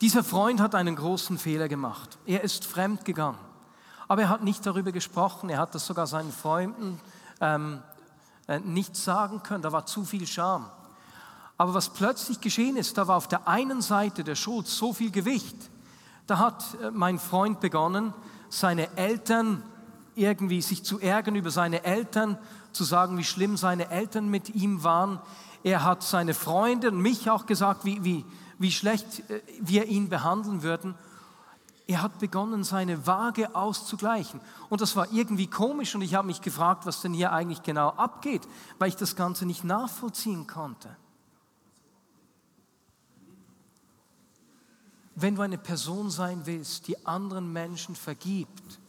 Dieser 0.00 0.24
Freund 0.24 0.58
hat 0.58 0.74
einen 0.74 0.96
großen 0.96 1.36
Fehler 1.36 1.68
gemacht. 1.68 2.16
Er 2.24 2.42
ist 2.44 2.64
fremd 2.64 3.04
gegangen. 3.04 3.36
Aber 4.08 4.22
er 4.22 4.30
hat 4.30 4.42
nicht 4.42 4.64
darüber 4.64 4.90
gesprochen. 4.90 5.50
Er 5.50 5.58
hat 5.58 5.74
das 5.74 5.86
sogar 5.86 6.06
seinen 6.06 6.32
Freunden 6.32 6.98
ähm, 7.42 7.82
äh, 8.48 8.58
nicht 8.60 8.96
sagen 8.96 9.42
können. 9.42 9.62
Da 9.62 9.70
war 9.70 9.84
zu 9.84 10.06
viel 10.06 10.26
Scham. 10.26 10.70
Aber 11.58 11.74
was 11.74 11.90
plötzlich 11.90 12.40
geschehen 12.40 12.78
ist, 12.78 12.96
da 12.96 13.06
war 13.06 13.18
auf 13.18 13.28
der 13.28 13.46
einen 13.46 13.82
Seite 13.82 14.24
der 14.24 14.34
Schuld 14.34 14.66
so 14.66 14.94
viel 14.94 15.10
Gewicht. 15.10 15.56
Da 16.26 16.38
hat 16.38 16.64
äh, 16.82 16.90
mein 16.90 17.18
Freund 17.18 17.60
begonnen, 17.60 18.14
seine 18.48 18.96
Eltern 18.96 19.62
irgendwie 20.14 20.62
sich 20.62 20.84
zu 20.84 20.98
ärgern 21.00 21.36
über 21.36 21.50
seine 21.50 21.84
Eltern, 21.84 22.38
zu 22.72 22.84
sagen, 22.84 23.18
wie 23.18 23.24
schlimm 23.24 23.56
seine 23.56 23.90
Eltern 23.90 24.28
mit 24.28 24.54
ihm 24.54 24.82
waren. 24.82 25.20
Er 25.62 25.84
hat 25.84 26.02
seine 26.02 26.34
Freunde 26.34 26.90
und 26.90 27.00
mich 27.00 27.30
auch 27.30 27.46
gesagt, 27.46 27.84
wie, 27.84 28.02
wie, 28.04 28.24
wie 28.58 28.72
schlecht 28.72 29.28
äh, 29.30 29.40
wir 29.60 29.86
ihn 29.86 30.08
behandeln 30.08 30.62
würden. 30.62 30.94
Er 31.86 32.02
hat 32.02 32.18
begonnen, 32.20 32.64
seine 32.64 33.06
Waage 33.06 33.54
auszugleichen. 33.54 34.40
Und 34.70 34.80
das 34.80 34.96
war 34.96 35.12
irgendwie 35.12 35.48
komisch 35.48 35.94
und 35.94 36.02
ich 36.02 36.14
habe 36.14 36.26
mich 36.26 36.40
gefragt, 36.40 36.86
was 36.86 37.02
denn 37.02 37.12
hier 37.12 37.32
eigentlich 37.32 37.62
genau 37.62 37.90
abgeht, 37.90 38.48
weil 38.78 38.88
ich 38.88 38.96
das 38.96 39.16
Ganze 39.16 39.46
nicht 39.46 39.64
nachvollziehen 39.64 40.46
konnte. 40.46 40.96
Wenn 45.14 45.34
du 45.34 45.42
eine 45.42 45.58
Person 45.58 46.10
sein 46.10 46.46
willst, 46.46 46.88
die 46.88 47.06
anderen 47.06 47.52
Menschen 47.52 47.94
vergibt, 47.94 48.80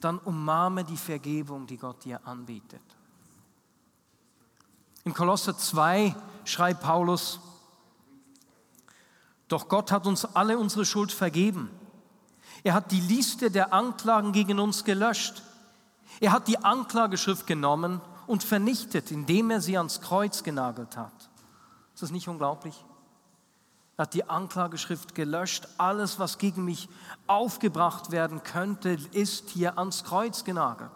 dann 0.00 0.18
umarme 0.18 0.84
die 0.84 0.96
Vergebung, 0.96 1.66
die 1.66 1.76
Gott 1.76 2.04
dir 2.04 2.20
anbietet. 2.26 2.82
Im 5.04 5.14
Kolosser 5.14 5.56
2 5.56 6.14
schreibt 6.44 6.82
Paulus, 6.82 7.40
doch 9.48 9.68
Gott 9.68 9.92
hat 9.92 10.06
uns 10.06 10.24
alle 10.24 10.58
unsere 10.58 10.84
Schuld 10.84 11.12
vergeben. 11.12 11.70
Er 12.64 12.74
hat 12.74 12.90
die 12.90 13.00
Liste 13.00 13.50
der 13.50 13.72
Anklagen 13.72 14.32
gegen 14.32 14.58
uns 14.58 14.82
gelöscht. 14.82 15.42
Er 16.18 16.32
hat 16.32 16.48
die 16.48 16.58
Anklageschrift 16.58 17.46
genommen 17.46 18.00
und 18.26 18.42
vernichtet, 18.42 19.12
indem 19.12 19.50
er 19.50 19.60
sie 19.60 19.76
ans 19.76 20.00
Kreuz 20.00 20.42
genagelt 20.42 20.96
hat. 20.96 21.30
Ist 21.94 22.02
das 22.02 22.10
nicht 22.10 22.28
unglaublich? 22.28 22.84
Er 23.96 24.02
hat 24.02 24.14
die 24.14 24.28
Anklageschrift 24.28 25.14
gelöscht. 25.14 25.68
Alles, 25.78 26.18
was 26.18 26.38
gegen 26.38 26.64
mich 26.64 26.88
aufgebracht 27.26 28.10
werden 28.10 28.42
könnte, 28.42 28.98
ist 29.12 29.50
hier 29.50 29.78
ans 29.78 30.04
Kreuz 30.04 30.44
genagelt. 30.44 30.90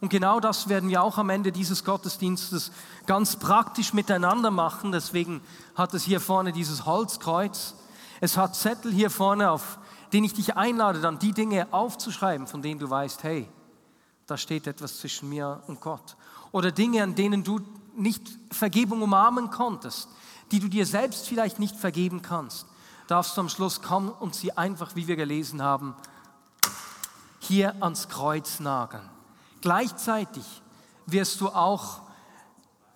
Und 0.00 0.08
genau 0.08 0.40
das 0.40 0.68
werden 0.68 0.88
wir 0.88 1.02
auch 1.02 1.18
am 1.18 1.30
Ende 1.30 1.52
dieses 1.52 1.84
Gottesdienstes 1.84 2.72
ganz 3.06 3.36
praktisch 3.36 3.92
miteinander 3.92 4.50
machen. 4.50 4.92
Deswegen 4.92 5.40
hat 5.74 5.94
es 5.94 6.02
hier 6.02 6.20
vorne 6.20 6.52
dieses 6.52 6.86
Holzkreuz. 6.86 7.74
Es 8.20 8.36
hat 8.36 8.56
Zettel 8.56 8.92
hier 8.92 9.10
vorne, 9.10 9.50
auf 9.50 9.78
denen 10.12 10.24
ich 10.24 10.34
dich 10.34 10.56
einlade, 10.56 11.00
dann 11.00 11.18
die 11.18 11.32
Dinge 11.32 11.68
aufzuschreiben, 11.70 12.46
von 12.46 12.62
denen 12.62 12.80
du 12.80 12.90
weißt, 12.90 13.22
hey, 13.22 13.48
da 14.26 14.36
steht 14.36 14.66
etwas 14.66 14.98
zwischen 14.98 15.28
mir 15.28 15.62
und 15.66 15.80
Gott. 15.80 16.16
Oder 16.50 16.72
Dinge, 16.72 17.02
an 17.02 17.14
denen 17.14 17.44
du 17.44 17.60
nicht 17.96 18.28
Vergebung 18.50 19.02
umarmen 19.02 19.50
konntest 19.50 20.08
die 20.52 20.60
du 20.60 20.68
dir 20.68 20.86
selbst 20.86 21.26
vielleicht 21.26 21.58
nicht 21.58 21.76
vergeben 21.76 22.22
kannst, 22.22 22.66
darfst 23.12 23.36
du 23.36 23.42
am 23.42 23.50
Schluss 23.50 23.82
kommen 23.82 24.08
und 24.08 24.34
sie 24.34 24.56
einfach, 24.56 24.96
wie 24.96 25.06
wir 25.06 25.16
gelesen 25.16 25.60
haben, 25.60 25.94
hier 27.40 27.74
ans 27.82 28.08
Kreuz 28.08 28.58
nageln. 28.58 29.06
Gleichzeitig 29.60 30.62
wirst 31.04 31.38
du 31.42 31.50
auch 31.50 32.00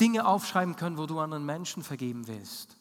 Dinge 0.00 0.26
aufschreiben 0.26 0.74
können, 0.74 0.96
wo 0.96 1.04
du 1.04 1.20
anderen 1.20 1.44
Menschen 1.44 1.82
vergeben 1.82 2.26
willst, 2.28 2.78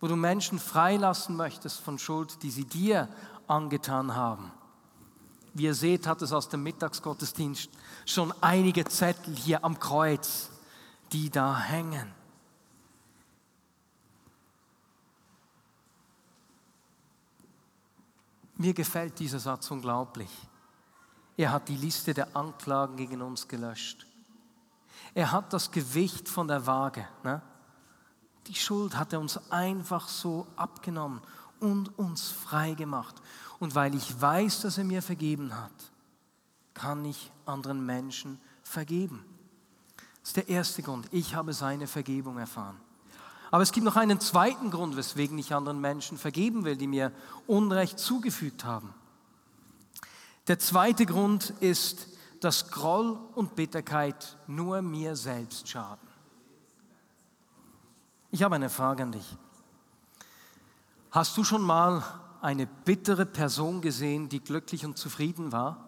wo 0.00 0.06
du 0.06 0.16
Menschen 0.16 0.58
freilassen 0.58 1.34
möchtest 1.34 1.80
von 1.80 1.98
Schuld, 1.98 2.42
die 2.42 2.50
sie 2.50 2.66
dir 2.66 3.08
angetan 3.46 4.14
haben. 4.14 4.52
Wie 5.54 5.64
ihr 5.64 5.74
seht, 5.74 6.06
hat 6.06 6.20
es 6.20 6.34
aus 6.34 6.50
dem 6.50 6.62
Mittagsgottesdienst 6.62 7.70
schon 8.04 8.34
einige 8.42 8.84
Zettel 8.84 9.34
hier 9.34 9.64
am 9.64 9.80
Kreuz, 9.80 10.50
die 11.10 11.30
da 11.30 11.58
hängen. 11.58 12.12
Mir 18.56 18.74
gefällt 18.74 19.18
dieser 19.18 19.38
Satz 19.38 19.70
unglaublich. 19.70 20.30
Er 21.36 21.52
hat 21.52 21.68
die 21.68 21.76
Liste 21.76 22.14
der 22.14 22.34
Anklagen 22.34 22.96
gegen 22.96 23.20
uns 23.20 23.46
gelöscht. 23.46 24.06
Er 25.14 25.32
hat 25.32 25.52
das 25.52 25.70
Gewicht 25.70 26.28
von 26.28 26.48
der 26.48 26.66
Waage. 26.66 27.06
Ne? 27.22 27.42
Die 28.46 28.54
Schuld 28.54 28.96
hat 28.96 29.12
er 29.12 29.20
uns 29.20 29.38
einfach 29.50 30.08
so 30.08 30.46
abgenommen 30.56 31.20
und 31.60 31.98
uns 31.98 32.30
frei 32.30 32.74
gemacht. 32.74 33.16
Und 33.58 33.74
weil 33.74 33.94
ich 33.94 34.20
weiß, 34.20 34.62
dass 34.62 34.78
er 34.78 34.84
mir 34.84 35.02
vergeben 35.02 35.54
hat, 35.54 35.72
kann 36.74 37.04
ich 37.04 37.32
anderen 37.44 37.84
Menschen 37.84 38.40
vergeben. 38.62 39.24
Das 40.20 40.30
ist 40.30 40.36
der 40.36 40.48
erste 40.48 40.82
Grund. 40.82 41.08
Ich 41.12 41.34
habe 41.34 41.52
seine 41.52 41.86
Vergebung 41.86 42.38
erfahren. 42.38 42.80
Aber 43.56 43.62
es 43.62 43.72
gibt 43.72 43.86
noch 43.86 43.96
einen 43.96 44.20
zweiten 44.20 44.70
Grund, 44.70 44.98
weswegen 44.98 45.38
ich 45.38 45.54
anderen 45.54 45.80
Menschen 45.80 46.18
vergeben 46.18 46.66
will, 46.66 46.76
die 46.76 46.86
mir 46.86 47.10
Unrecht 47.46 47.98
zugefügt 47.98 48.66
haben. 48.66 48.92
Der 50.46 50.58
zweite 50.58 51.06
Grund 51.06 51.54
ist, 51.60 52.06
dass 52.40 52.70
Groll 52.70 53.18
und 53.34 53.56
Bitterkeit 53.56 54.36
nur 54.46 54.82
mir 54.82 55.16
selbst 55.16 55.70
schaden. 55.70 56.06
Ich 58.30 58.42
habe 58.42 58.56
eine 58.56 58.68
Frage 58.68 59.04
an 59.04 59.12
dich. 59.12 59.38
Hast 61.10 61.34
du 61.38 61.42
schon 61.42 61.62
mal 61.62 62.04
eine 62.42 62.66
bittere 62.66 63.24
Person 63.24 63.80
gesehen, 63.80 64.28
die 64.28 64.40
glücklich 64.40 64.84
und 64.84 64.98
zufrieden 64.98 65.50
war? 65.50 65.86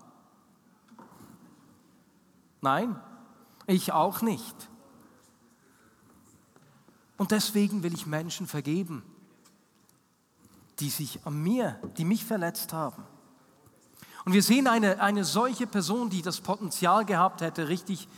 Nein, 2.63 2.99
ich 3.67 3.93
auch 3.93 4.23
nicht. 4.23 4.57
Und 7.19 7.33
deswegen 7.33 7.83
will 7.83 7.93
ich 7.93 8.07
Menschen 8.07 8.47
vergeben, 8.47 9.03
die 10.79 10.89
sich 10.89 11.21
an 11.27 11.43
mir, 11.43 11.79
die 11.99 12.05
mich 12.05 12.25
verletzt 12.25 12.73
haben. 12.73 13.05
Und 14.25 14.33
wir 14.33 14.43
sehen 14.43 14.67
eine, 14.67 15.01
eine 15.01 15.25
solche 15.25 15.67
Person, 15.67 16.11
die 16.11 16.23
das 16.23 16.41
Potenzial 16.41 17.05
gehabt 17.05 17.41
hätte, 17.41 17.69
richtig 17.69 18.09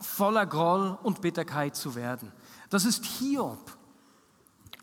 voller 0.00 0.44
Groll 0.44 0.98
und 1.02 1.22
Bitterkeit 1.22 1.76
zu 1.76 1.94
werden. 1.94 2.30
Das 2.68 2.84
ist 2.84 3.04
Hiob. 3.04 3.76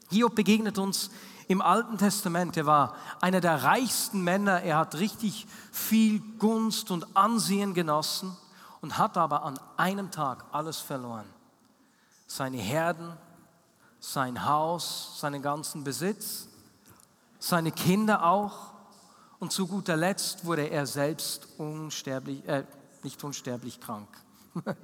Hiob 0.10 0.36
begegnet 0.36 0.78
uns 0.80 1.12
im 1.48 1.62
Alten 1.62 1.98
Testament. 1.98 2.58
Er 2.58 2.66
war 2.66 2.96
einer 3.22 3.42
der 3.42 3.64
reichsten 3.64 4.24
Männer. 4.24 4.62
Er 4.64 4.78
hat 4.78 4.96
richtig 4.96 5.46
viel 5.72 6.22
Gunst 6.40 6.90
und 6.90 7.16
Ansehen 7.16 7.74
genossen 7.74 8.36
und 8.82 8.98
hat 8.98 9.18
aber 9.18 9.44
an 9.44 9.60
einem 9.78 10.10
Tag 10.10 10.46
alles 10.52 10.78
verloren. 10.80 11.26
Seine 12.26 12.58
Herden, 12.58 13.18
sein 14.00 14.46
Haus, 14.46 15.20
seinen 15.20 15.42
ganzen 15.42 15.84
Besitz, 15.84 16.48
seine 17.40 17.72
Kinder 17.72 18.26
auch. 18.26 18.74
Und 19.40 19.52
zu 19.52 19.68
guter 19.68 19.96
Letzt 19.96 20.46
wurde 20.46 20.70
er 20.70 20.86
selbst 20.86 21.48
unsterblich, 21.58 22.46
äh, 22.48 22.66
nicht 23.04 23.24
unsterblich 23.24 23.80
krank, 23.80 24.10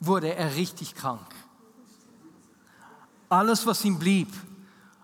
wurde 0.00 0.34
er 0.34 0.54
richtig 0.54 0.94
krank. 0.94 1.26
Alles, 3.28 3.66
was 3.66 3.84
ihm 3.84 3.98
blieb, 3.98 4.28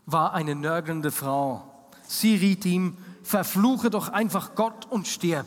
war 0.06 0.32
eine 0.32 0.54
nörgelnde 0.54 1.12
Frau. 1.12 1.90
Sie 2.08 2.36
riet 2.36 2.64
ihm, 2.64 2.96
verfluche 3.22 3.90
doch 3.90 4.08
einfach 4.08 4.54
Gott 4.54 4.86
und 4.86 5.06
stirb. 5.06 5.46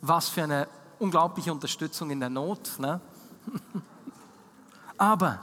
Was 0.00 0.28
für 0.28 0.44
eine 0.44 0.68
unglaubliche 0.98 1.52
Unterstützung 1.52 2.10
in 2.10 2.20
der 2.20 2.30
Not. 2.30 2.78
Ne? 2.78 3.00
Aber 4.96 5.40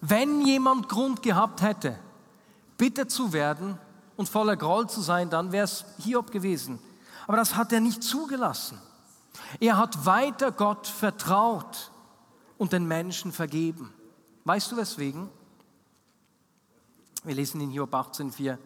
wenn 0.00 0.46
jemand 0.46 0.88
Grund 0.88 1.22
gehabt 1.22 1.62
hätte, 1.62 1.98
bitter 2.78 3.08
zu 3.08 3.32
werden 3.32 3.78
und 4.16 4.28
voller 4.28 4.56
Groll 4.56 4.88
zu 4.88 5.00
sein, 5.00 5.30
dann 5.30 5.52
wäre 5.52 5.64
es 5.64 5.84
Hiob 5.98 6.30
gewesen. 6.30 6.78
Aber 7.26 7.36
das 7.36 7.54
hat 7.54 7.72
er 7.72 7.80
nicht 7.80 8.02
zugelassen. 8.02 8.78
Er 9.60 9.76
hat 9.76 10.06
weiter 10.06 10.52
Gott 10.52 10.86
vertraut 10.86 11.90
und 12.58 12.72
den 12.72 12.86
Menschen 12.86 13.32
vergeben. 13.32 13.92
Weißt 14.44 14.72
du 14.72 14.76
weswegen? 14.76 15.28
Wir 17.24 17.34
lesen 17.34 17.60
in 17.60 17.70
Hiob 17.70 17.94
18,4. 17.94 18.56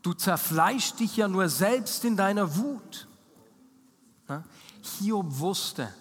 Du 0.00 0.14
zerfleischst 0.14 0.98
dich 0.98 1.16
ja 1.16 1.28
nur 1.28 1.48
selbst 1.48 2.04
in 2.04 2.16
deiner 2.16 2.56
Wut. 2.56 3.06
Hiob 4.98 5.26
wusste, 5.38 5.92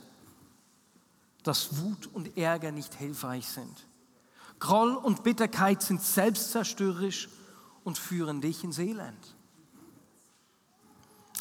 dass 1.43 1.77
Wut 1.77 2.07
und 2.13 2.37
Ärger 2.37 2.71
nicht 2.71 2.95
hilfreich 2.95 3.47
sind. 3.47 3.85
Groll 4.61 4.93
und 4.93 5.23
Bitterkeit 5.23 5.81
sind 5.81 6.01
selbstzerstörerisch 6.01 7.27
und 7.83 7.97
führen 7.97 8.39
dich 8.39 8.63
ins 8.63 8.77
Elend. 8.77 9.35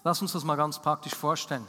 Lass 0.02 0.22
uns 0.22 0.32
das 0.32 0.42
mal 0.42 0.56
ganz 0.56 0.80
praktisch 0.80 1.14
vorstellen. 1.14 1.66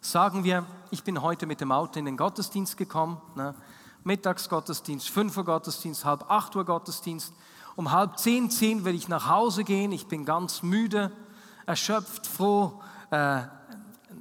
Sagen 0.00 0.42
wir, 0.42 0.64
ich 0.90 1.04
bin 1.04 1.20
heute 1.20 1.44
mit 1.44 1.60
dem 1.60 1.70
Auto 1.70 1.98
in 1.98 2.06
den 2.06 2.16
Gottesdienst 2.16 2.78
gekommen, 2.78 3.20
ne? 3.36 3.54
Mittagsgottesdienst, 4.02 5.10
5 5.10 5.36
Uhr 5.36 5.44
Gottesdienst, 5.44 6.06
halb 6.06 6.30
8 6.30 6.56
Uhr 6.56 6.64
Gottesdienst 6.64 7.34
Um 7.76 7.92
halb 7.92 8.18
zehn, 8.18 8.50
zehn 8.50 8.86
will 8.86 8.94
ich 8.94 9.08
nach 9.08 9.28
Hause 9.28 9.64
gehen. 9.64 9.92
Ich 9.92 10.06
bin 10.06 10.24
ganz 10.24 10.62
müde, 10.62 11.12
erschöpft, 11.66 12.26
froh, 12.26 12.80
äh, 13.10 13.42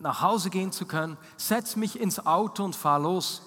nach 0.02 0.22
Hause 0.22 0.50
gehen 0.50 0.74
zu 0.74 0.86
können. 0.86 1.18
Setz 1.38 1.78
mich 1.78 1.98
ins 1.98 2.26
Auto 2.26 2.66
und 2.66 2.76
fahr 2.76 3.00
los. 3.00 3.42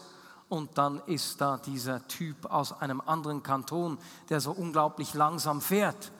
Und 0.52 0.76
dann 0.76 1.00
ist 1.06 1.40
da 1.40 1.56
dieser 1.56 2.06
Typ 2.08 2.44
aus 2.44 2.78
einem 2.78 3.00
anderen 3.00 3.42
Kanton, 3.42 3.96
der 4.28 4.38
so 4.38 4.50
unglaublich 4.50 5.14
langsam 5.14 5.62
fährt. 5.62 6.12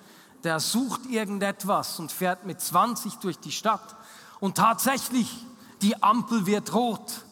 Der 0.43 0.59
sucht 0.59 1.05
irgendetwas 1.05 1.99
und 1.99 2.11
fährt 2.11 2.47
mit 2.47 2.59
20 2.59 3.17
durch 3.17 3.39
die 3.39 3.53
Stadt. 3.53 3.95
Und 4.41 4.57
tatsächlich, 4.57 5.45
die 5.83 6.03
Ampel 6.03 6.47
wird 6.47 6.73
rot. 6.73 7.27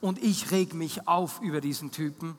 Und 0.00 0.22
ich 0.22 0.50
reg 0.50 0.72
mich 0.72 1.06
auf 1.06 1.42
über 1.42 1.60
diesen 1.60 1.90
Typen 1.90 2.34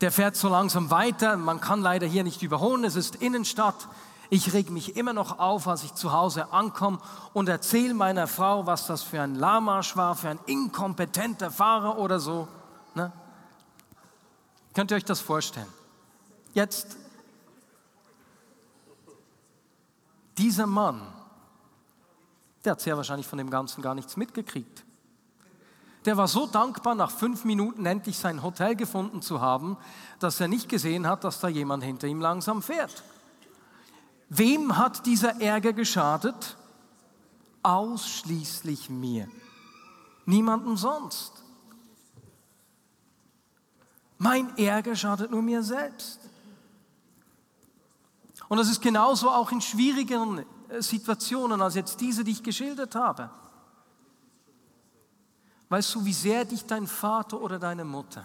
der 0.00 0.12
fährt 0.12 0.36
so 0.36 0.48
langsam 0.48 0.90
weiter. 0.90 1.38
Man 1.38 1.60
kann 1.60 1.80
leider 1.80 2.06
hier 2.06 2.22
nicht 2.22 2.42
überholen. 2.42 2.84
Es 2.84 2.96
ist 2.96 3.16
Innenstadt. 3.16 3.88
Ich 4.28 4.52
reg 4.52 4.70
mich 4.70 4.96
immer 4.96 5.12
noch 5.12 5.38
auf, 5.38 5.68
als 5.68 5.84
ich 5.84 5.94
zu 5.94 6.12
Hause 6.12 6.52
ankomme 6.52 6.98
und 7.32 7.48
erzähle 7.48 7.94
meiner 7.94 8.26
Frau, 8.26 8.66
was 8.66 8.86
das 8.86 9.02
für 9.02 9.20
ein 9.20 9.36
Lamarsch 9.36 9.96
war, 9.96 10.14
für 10.16 10.30
ein 10.30 10.40
inkompetenter 10.46 11.50
Fahrer 11.50 11.98
oder 11.98 12.18
so. 12.18 12.48
Ne? 12.94 13.12
Könnt 14.74 14.90
ihr 14.90 14.96
euch 14.96 15.04
das 15.04 15.20
vorstellen? 15.20 15.72
Jetzt, 16.54 16.96
dieser 20.36 20.66
Mann, 20.66 21.02
der 22.64 22.72
hat 22.72 22.80
sehr 22.80 22.96
wahrscheinlich 22.96 23.26
von 23.26 23.38
dem 23.38 23.50
Ganzen 23.50 23.80
gar 23.80 23.94
nichts 23.94 24.16
mitgekriegt. 24.16 24.84
Der 26.04 26.16
war 26.16 26.28
so 26.28 26.46
dankbar, 26.46 26.94
nach 26.94 27.10
fünf 27.10 27.44
Minuten 27.44 27.84
endlich 27.84 28.18
sein 28.18 28.42
Hotel 28.42 28.76
gefunden 28.76 29.22
zu 29.22 29.40
haben, 29.40 29.76
dass 30.18 30.40
er 30.40 30.48
nicht 30.48 30.68
gesehen 30.68 31.06
hat, 31.06 31.24
dass 31.24 31.40
da 31.40 31.48
jemand 31.48 31.82
hinter 31.84 32.06
ihm 32.06 32.20
langsam 32.20 32.62
fährt. 32.62 33.02
Wem 34.28 34.76
hat 34.76 35.06
dieser 35.06 35.40
Ärger 35.40 35.72
geschadet? 35.72 36.56
Ausschließlich 37.62 38.90
mir. 38.90 39.28
Niemandem 40.24 40.76
sonst. 40.76 41.32
Mein 44.18 44.56
Ärger 44.56 44.96
schadet 44.96 45.30
nur 45.30 45.42
mir 45.42 45.62
selbst. 45.62 46.20
Und 48.48 48.58
das 48.58 48.68
ist 48.68 48.80
genauso 48.80 49.30
auch 49.30 49.50
in 49.52 49.60
schwierigeren 49.60 50.44
äh, 50.68 50.80
Situationen 50.80 51.60
als 51.60 51.74
jetzt 51.74 52.00
diese, 52.00 52.24
die 52.24 52.32
ich 52.32 52.42
geschildert 52.42 52.94
habe. 52.94 53.30
Weißt 55.68 55.94
du, 55.94 56.04
wie 56.04 56.12
sehr 56.12 56.44
dich 56.44 56.64
dein 56.64 56.86
Vater 56.86 57.40
oder 57.40 57.58
deine 57.58 57.84
Mutter, 57.84 58.24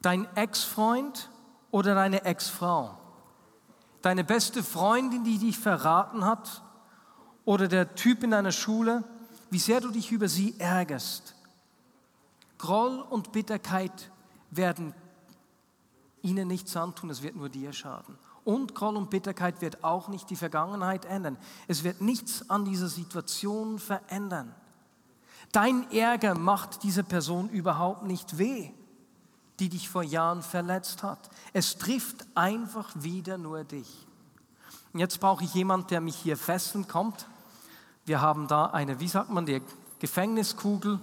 dein 0.00 0.28
Ex-Freund 0.36 1.28
oder 1.72 1.94
deine 1.96 2.24
Ex-Frau, 2.24 2.96
deine 4.04 4.24
beste 4.24 4.62
Freundin, 4.62 5.24
die 5.24 5.38
dich 5.38 5.58
verraten 5.58 6.24
hat, 6.24 6.62
oder 7.44 7.68
der 7.68 7.94
Typ 7.94 8.22
in 8.22 8.30
deiner 8.30 8.52
Schule, 8.52 9.04
wie 9.50 9.58
sehr 9.58 9.80
du 9.80 9.90
dich 9.90 10.10
über 10.12 10.28
sie 10.28 10.54
ärgerst. 10.58 11.34
Groll 12.58 13.00
und 13.00 13.32
Bitterkeit 13.32 14.10
werden 14.50 14.94
ihnen 16.22 16.48
nichts 16.48 16.76
antun, 16.76 17.10
es 17.10 17.22
wird 17.22 17.36
nur 17.36 17.48
dir 17.48 17.72
schaden. 17.72 18.16
Und 18.44 18.74
Groll 18.74 18.96
und 18.96 19.10
Bitterkeit 19.10 19.60
wird 19.60 19.84
auch 19.84 20.08
nicht 20.08 20.28
die 20.30 20.36
Vergangenheit 20.36 21.04
ändern. 21.04 21.38
Es 21.66 21.84
wird 21.84 22.00
nichts 22.00 22.48
an 22.50 22.64
dieser 22.64 22.88
Situation 22.88 23.78
verändern. 23.78 24.54
Dein 25.52 25.90
Ärger 25.92 26.34
macht 26.34 26.82
dieser 26.82 27.02
Person 27.02 27.48
überhaupt 27.48 28.04
nicht 28.04 28.38
weh, 28.38 28.70
die 29.60 29.68
dich 29.68 29.88
vor 29.88 30.02
Jahren 30.02 30.42
verletzt 30.42 31.02
hat. 31.02 31.30
Es 31.52 31.76
trifft 31.76 32.26
einfach 32.34 32.90
wieder 32.94 33.38
nur 33.38 33.64
dich. 33.64 34.06
Und 34.92 35.00
jetzt 35.00 35.20
brauche 35.20 35.44
ich 35.44 35.54
jemanden, 35.54 35.88
der 35.88 36.00
mich 36.00 36.16
hier 36.16 36.36
fesseln 36.36 36.88
kommt. 36.88 37.26
Wir 38.04 38.20
haben 38.20 38.48
da 38.48 38.66
eine, 38.66 39.00
wie 39.00 39.08
sagt 39.08 39.30
man, 39.30 39.46
die 39.46 39.62
Gefängniskugel, 39.98 41.00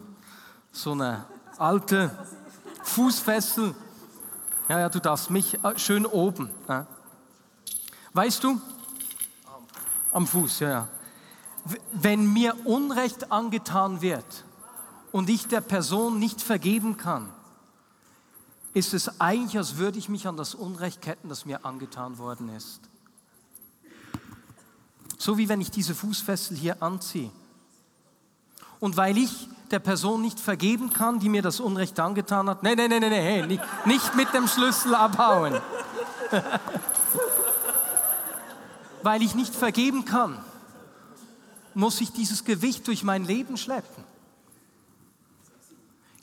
so 0.72 0.92
eine 0.92 1.26
alte 1.58 2.12
Fußfessel. 2.84 3.76
Ja, 4.70 4.80
ja, 4.80 4.90
du 4.90 5.00
darfst 5.00 5.30
mich 5.30 5.62
äh, 5.64 5.78
schön 5.78 6.06
oben. 6.06 6.50
Ja. 6.68 6.88
Weißt 8.14 8.44
du? 8.44 8.62
Am 10.12 10.28
Fuß, 10.28 10.60
ja, 10.60 10.70
ja 10.70 10.88
wenn 11.92 12.32
mir 12.32 12.56
Unrecht 12.66 13.32
angetan 13.32 14.02
wird 14.02 14.46
und 15.12 15.30
ich 15.30 15.48
der 15.48 15.62
Person 15.62 16.20
nicht 16.20 16.42
vergeben 16.42 16.98
kann, 16.98 17.30
ist 18.74 18.94
es 18.94 19.20
eigentlich, 19.20 19.58
als 19.58 19.78
würde 19.78 20.00
ich 20.00 20.10
mich 20.10 20.28
an 20.28 20.38
das 20.38 20.56
Unrecht 20.56 21.02
ketten, 21.02 21.30
das 21.30 21.46
mir 21.46 21.66
angetan 21.66 22.18
worden 22.18 22.50
ist. 22.50 22.82
So 25.18 25.38
wie 25.38 25.50
wenn 25.50 25.62
ich 25.62 25.72
diese 25.72 25.94
Fußfessel 25.94 26.58
hier 26.58 26.82
anziehe. 26.82 27.32
Und 28.80 28.98
weil 28.98 29.18
ich 29.18 29.48
der 29.70 29.80
Person 29.80 30.22
nicht 30.22 30.40
vergeben 30.40 30.92
kann, 30.92 31.20
die 31.20 31.30
mir 31.30 31.42
das 31.42 31.60
Unrecht 31.60 32.00
angetan 32.00 32.50
hat, 32.50 32.64
nein, 32.64 32.78
nein, 32.78 32.90
nein, 32.90 33.02
nein, 33.02 33.12
hey, 33.12 33.46
nicht, 33.46 33.64
nicht 33.86 34.16
mit 34.16 34.34
dem 34.34 34.48
Schlüssel 34.48 34.96
abhauen. 34.96 35.62
weil 39.04 39.22
ich 39.22 39.36
nicht 39.36 39.56
vergeben 39.56 40.06
kann, 40.06 40.44
muss 41.74 42.02
ich 42.02 42.12
dieses 42.12 42.44
Gewicht 42.44 42.88
durch 42.88 43.04
mein 43.04 43.26
Leben 43.26 43.58
schleppen. 43.58 44.04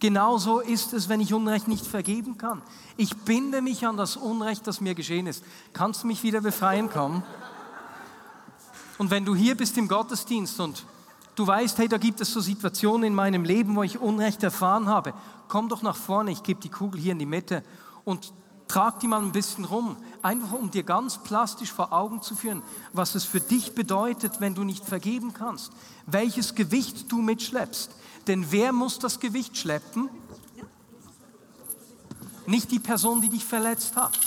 Genauso 0.01 0.61
ist 0.61 0.93
es, 0.93 1.09
wenn 1.09 1.21
ich 1.21 1.35
Unrecht 1.35 1.67
nicht 1.67 1.85
vergeben 1.85 2.39
kann. 2.39 2.63
Ich 2.97 3.17
binde 3.17 3.63
mich 3.63 3.85
an 3.87 3.97
das 3.97 4.17
Unrecht, 4.17 4.67
das 4.67 4.81
mir 4.81 4.95
geschehen 4.95 5.27
ist. 5.27 5.43
Kannst 5.73 6.03
du 6.03 6.07
mich 6.07 6.23
wieder 6.23 6.41
befreien 6.41 6.89
kommen? 6.89 7.25
Und 8.97 9.11
wenn 9.11 9.25
du 9.25 9.35
hier 9.35 9.57
bist 9.57 9.77
im 9.77 9.89
Gottesdienst 9.89 10.61
und 10.61 10.85
du 11.35 11.47
weißt, 11.47 11.79
hey, 11.79 11.89
da 11.89 11.99
gibt 11.99 12.21
es 12.21 12.33
so 12.33 12.41
Situationen 12.41 13.05
in 13.05 13.15
meinem 13.15 13.45
Leben, 13.45 13.75
wo 13.75 13.83
ich 13.83 13.99
Unrecht 13.99 14.43
erfahren 14.43 14.87
habe, 14.89 15.15
komm 15.49 15.69
doch 15.69 15.83
nach 15.83 15.97
vorne, 15.97 16.31
ich 16.31 16.43
gebe 16.43 16.61
die 16.61 16.69
Kugel 16.69 17.01
hier 17.01 17.13
in 17.13 17.19
die 17.19 17.27
Mitte 17.27 17.65
und 18.05 18.33
trag 18.69 19.01
die 19.01 19.07
mal 19.07 19.23
ein 19.23 19.33
bisschen 19.33 19.65
rum, 19.65 19.97
einfach 20.23 20.53
um 20.53 20.71
dir 20.71 20.83
ganz 20.83 21.19
plastisch 21.19 21.73
vor 21.73 21.93
Augen 21.93 22.23
zu 22.23 22.37
führen, 22.37 22.63
was 22.93 23.15
es 23.15 23.25
für 23.25 23.41
dich 23.41 23.75
bedeutet, 23.75 24.41
wenn 24.41 24.55
du 24.55 24.63
nicht 24.63 24.85
vergeben 24.85 25.33
kannst, 25.33 25.73
welches 26.07 26.55
Gewicht 26.55 27.11
du 27.11 27.23
mitschleppst. 27.23 27.91
Denn 28.29 28.53
wer 28.53 28.73
muss 28.73 28.99
das 28.99 29.19
Gewicht 29.19 29.57
schleppen? 29.57 30.11
Nicht 32.47 32.71
die 32.71 32.79
Person, 32.79 33.21
die 33.23 33.31
dich 33.31 33.45
verletzt 33.45 33.97
hat, 33.97 34.19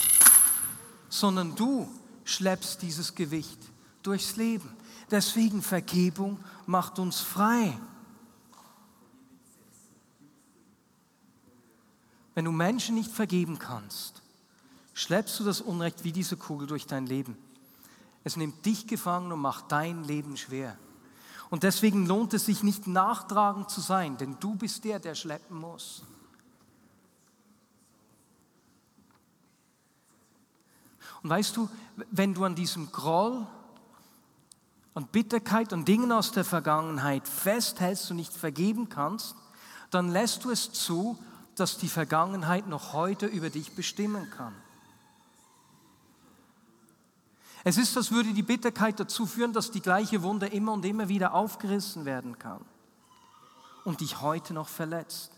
sondern 1.08 1.54
du 1.54 1.88
schleppst 2.24 2.82
dieses 2.82 3.14
Gewicht 3.14 3.58
durchs 4.02 4.36
Leben. 4.36 4.68
Deswegen 5.10 5.62
Vergebung 5.62 6.38
macht 6.66 6.98
uns 6.98 7.20
frei. 7.20 7.78
Wenn 12.34 12.44
du 12.44 12.52
Menschen 12.52 12.94
nicht 12.94 13.10
vergeben 13.10 13.58
kannst, 13.58 14.22
schleppst 14.94 15.38
du 15.38 15.44
das 15.44 15.60
Unrecht 15.60 16.02
wie 16.02 16.12
diese 16.12 16.36
Kugel 16.36 16.66
durch 16.66 16.86
dein 16.86 17.06
Leben. 17.06 17.36
Es 18.24 18.36
nimmt 18.36 18.64
dich 18.64 18.86
gefangen 18.86 19.30
und 19.32 19.40
macht 19.40 19.70
dein 19.70 20.04
Leben 20.04 20.36
schwer. 20.36 20.76
Und 21.52 21.64
deswegen 21.64 22.06
lohnt 22.06 22.32
es 22.32 22.46
sich 22.46 22.62
nicht 22.62 22.86
nachtragend 22.86 23.68
zu 23.68 23.82
sein, 23.82 24.16
denn 24.16 24.38
du 24.40 24.54
bist 24.54 24.84
der, 24.84 24.98
der 24.98 25.14
schleppen 25.14 25.60
muss. 25.60 26.02
Und 31.22 31.28
weißt 31.28 31.54
du, 31.54 31.68
wenn 32.10 32.32
du 32.32 32.44
an 32.44 32.54
diesem 32.54 32.90
Groll, 32.90 33.46
an 34.94 35.06
Bitterkeit, 35.08 35.74
an 35.74 35.84
Dingen 35.84 36.10
aus 36.10 36.32
der 36.32 36.46
Vergangenheit 36.46 37.28
festhältst 37.28 38.10
und 38.10 38.16
nicht 38.16 38.32
vergeben 38.32 38.88
kannst, 38.88 39.36
dann 39.90 40.08
lässt 40.08 40.44
du 40.44 40.50
es 40.50 40.72
zu, 40.72 41.18
dass 41.54 41.76
die 41.76 41.90
Vergangenheit 41.90 42.66
noch 42.66 42.94
heute 42.94 43.26
über 43.26 43.50
dich 43.50 43.72
bestimmen 43.72 44.30
kann. 44.30 44.54
Es 47.64 47.76
ist, 47.76 47.96
als 47.96 48.10
würde 48.10 48.32
die 48.32 48.42
Bitterkeit 48.42 48.98
dazu 48.98 49.26
führen, 49.26 49.52
dass 49.52 49.70
die 49.70 49.80
gleiche 49.80 50.22
Wunde 50.22 50.46
immer 50.46 50.72
und 50.72 50.84
immer 50.84 51.08
wieder 51.08 51.34
aufgerissen 51.34 52.04
werden 52.04 52.38
kann 52.38 52.60
und 53.84 54.00
dich 54.00 54.20
heute 54.20 54.52
noch 54.52 54.68
verletzt. 54.68 55.30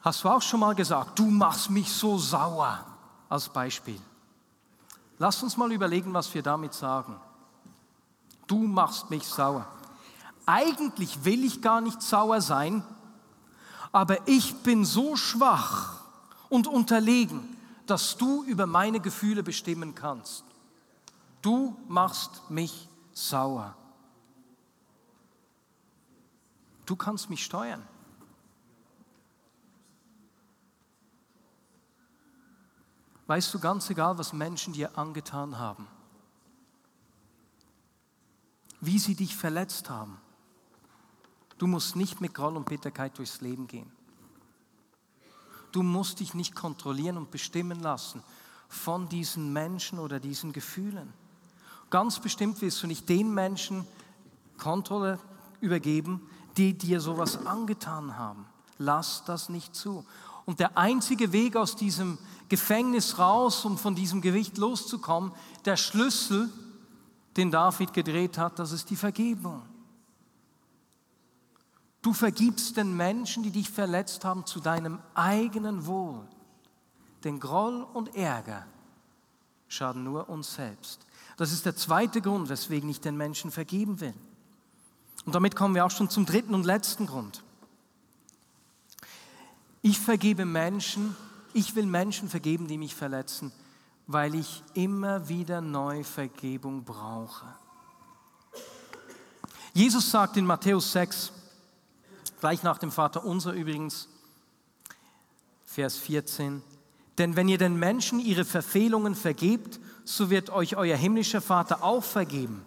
Hast 0.00 0.24
du 0.24 0.28
auch 0.28 0.42
schon 0.42 0.60
mal 0.60 0.74
gesagt, 0.74 1.18
du 1.18 1.26
machst 1.26 1.70
mich 1.70 1.92
so 1.92 2.18
sauer 2.18 2.84
als 3.28 3.48
Beispiel. 3.48 4.00
Lass 5.18 5.42
uns 5.42 5.56
mal 5.56 5.70
überlegen, 5.72 6.14
was 6.14 6.32
wir 6.34 6.42
damit 6.42 6.72
sagen. 6.74 7.16
Du 8.46 8.58
machst 8.58 9.10
mich 9.10 9.26
sauer. 9.26 9.66
Eigentlich 10.46 11.24
will 11.24 11.44
ich 11.44 11.60
gar 11.60 11.80
nicht 11.80 12.00
sauer 12.00 12.40
sein, 12.40 12.82
aber 13.92 14.26
ich 14.26 14.56
bin 14.62 14.84
so 14.84 15.16
schwach 15.16 16.04
und 16.48 16.66
unterlegen, 16.66 17.56
dass 17.86 18.16
du 18.16 18.44
über 18.44 18.66
meine 18.66 19.00
Gefühle 19.00 19.42
bestimmen 19.42 19.94
kannst. 19.94 20.44
Du 21.48 21.74
machst 21.88 22.50
mich 22.50 22.90
sauer. 23.14 23.74
Du 26.84 26.94
kannst 26.94 27.30
mich 27.30 27.42
steuern. 27.42 27.88
Weißt 33.26 33.54
du, 33.54 33.58
ganz 33.60 33.88
egal, 33.88 34.18
was 34.18 34.34
Menschen 34.34 34.74
dir 34.74 34.98
angetan 34.98 35.58
haben, 35.58 35.88
wie 38.82 38.98
sie 38.98 39.14
dich 39.14 39.34
verletzt 39.34 39.88
haben, 39.88 40.20
du 41.56 41.66
musst 41.66 41.96
nicht 41.96 42.20
mit 42.20 42.34
Groll 42.34 42.58
und 42.58 42.66
Bitterkeit 42.66 43.16
durchs 43.16 43.40
Leben 43.40 43.66
gehen. 43.66 43.90
Du 45.72 45.82
musst 45.82 46.20
dich 46.20 46.34
nicht 46.34 46.54
kontrollieren 46.54 47.16
und 47.16 47.30
bestimmen 47.30 47.80
lassen 47.80 48.22
von 48.68 49.08
diesen 49.08 49.50
Menschen 49.54 49.98
oder 49.98 50.20
diesen 50.20 50.52
Gefühlen. 50.52 51.14
Ganz 51.90 52.20
bestimmt 52.20 52.60
wirst 52.60 52.82
du 52.82 52.86
nicht 52.86 53.08
den 53.08 53.32
Menschen 53.32 53.86
Kontrolle 54.58 55.18
übergeben, 55.60 56.28
die 56.56 56.76
dir 56.76 57.00
sowas 57.00 57.46
angetan 57.46 58.18
haben. 58.18 58.46
Lass 58.78 59.24
das 59.24 59.48
nicht 59.48 59.74
zu. 59.74 60.04
Und 60.44 60.60
der 60.60 60.76
einzige 60.76 61.32
Weg 61.32 61.56
aus 61.56 61.76
diesem 61.76 62.18
Gefängnis 62.48 63.18
raus, 63.18 63.64
um 63.64 63.78
von 63.78 63.94
diesem 63.94 64.20
Gewicht 64.20 64.58
loszukommen, 64.58 65.32
der 65.64 65.76
Schlüssel, 65.76 66.48
den 67.36 67.50
David 67.50 67.92
gedreht 67.92 68.38
hat, 68.38 68.58
das 68.58 68.72
ist 68.72 68.90
die 68.90 68.96
Vergebung. 68.96 69.62
Du 72.02 72.12
vergibst 72.12 72.76
den 72.76 72.96
Menschen, 72.96 73.42
die 73.42 73.50
dich 73.50 73.70
verletzt 73.70 74.24
haben, 74.24 74.46
zu 74.46 74.60
deinem 74.60 74.98
eigenen 75.14 75.86
Wohl. 75.86 76.26
Denn 77.24 77.40
Groll 77.40 77.86
und 77.92 78.14
Ärger 78.14 78.66
schaden 79.66 80.04
nur 80.04 80.28
uns 80.28 80.54
selbst. 80.54 81.06
Das 81.38 81.52
ist 81.52 81.64
der 81.64 81.76
zweite 81.76 82.20
Grund, 82.20 82.48
weswegen 82.48 82.90
ich 82.90 83.00
den 83.00 83.16
Menschen 83.16 83.52
vergeben 83.52 84.00
will. 84.00 84.12
Und 85.24 85.34
damit 85.34 85.54
kommen 85.54 85.74
wir 85.76 85.86
auch 85.86 85.90
schon 85.90 86.10
zum 86.10 86.26
dritten 86.26 86.52
und 86.52 86.66
letzten 86.66 87.06
Grund. 87.06 87.44
Ich 89.80 90.00
vergebe 90.00 90.44
Menschen, 90.44 91.16
ich 91.52 91.76
will 91.76 91.86
Menschen 91.86 92.28
vergeben, 92.28 92.66
die 92.66 92.76
mich 92.76 92.94
verletzen, 92.94 93.52
weil 94.08 94.34
ich 94.34 94.64
immer 94.74 95.28
wieder 95.28 95.60
neu 95.60 96.02
Vergebung 96.02 96.82
brauche. 96.82 97.46
Jesus 99.74 100.10
sagt 100.10 100.36
in 100.36 100.44
Matthäus 100.44 100.90
6, 100.90 101.30
gleich 102.40 102.64
nach 102.64 102.78
dem 102.78 102.90
Vater 102.90 103.24
unser 103.24 103.52
übrigens, 103.52 104.08
Vers 105.66 105.98
14, 105.98 106.62
denn 107.18 107.36
wenn 107.36 107.48
ihr 107.48 107.58
den 107.58 107.78
Menschen 107.78 108.18
ihre 108.18 108.44
Verfehlungen 108.44 109.14
vergebt, 109.14 109.78
so 110.08 110.30
wird 110.30 110.48
euch 110.48 110.74
euer 110.74 110.96
himmlischer 110.96 111.42
Vater 111.42 111.82
auch 111.82 112.02
vergeben. 112.02 112.64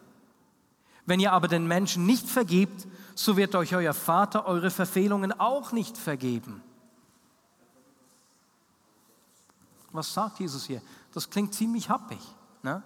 Wenn 1.08 1.20
ihr 1.20 1.34
aber 1.34 1.48
den 1.48 1.68
Menschen 1.68 2.06
nicht 2.06 2.30
vergebt, 2.30 2.88
so 3.16 3.36
wird 3.36 3.56
euch 3.56 3.74
euer 3.74 3.96
Vater 3.96 4.46
eure 4.46 4.70
Verfehlungen 4.70 5.38
auch 5.40 5.72
nicht 5.72 5.98
vergeben. 5.98 6.62
Was 9.92 10.14
sagt 10.14 10.40
Jesus 10.40 10.66
hier? 10.66 10.84
Das 11.14 11.32
klingt 11.32 11.56
ziemlich 11.56 11.90
happig. 11.90 12.20
Ne? 12.62 12.84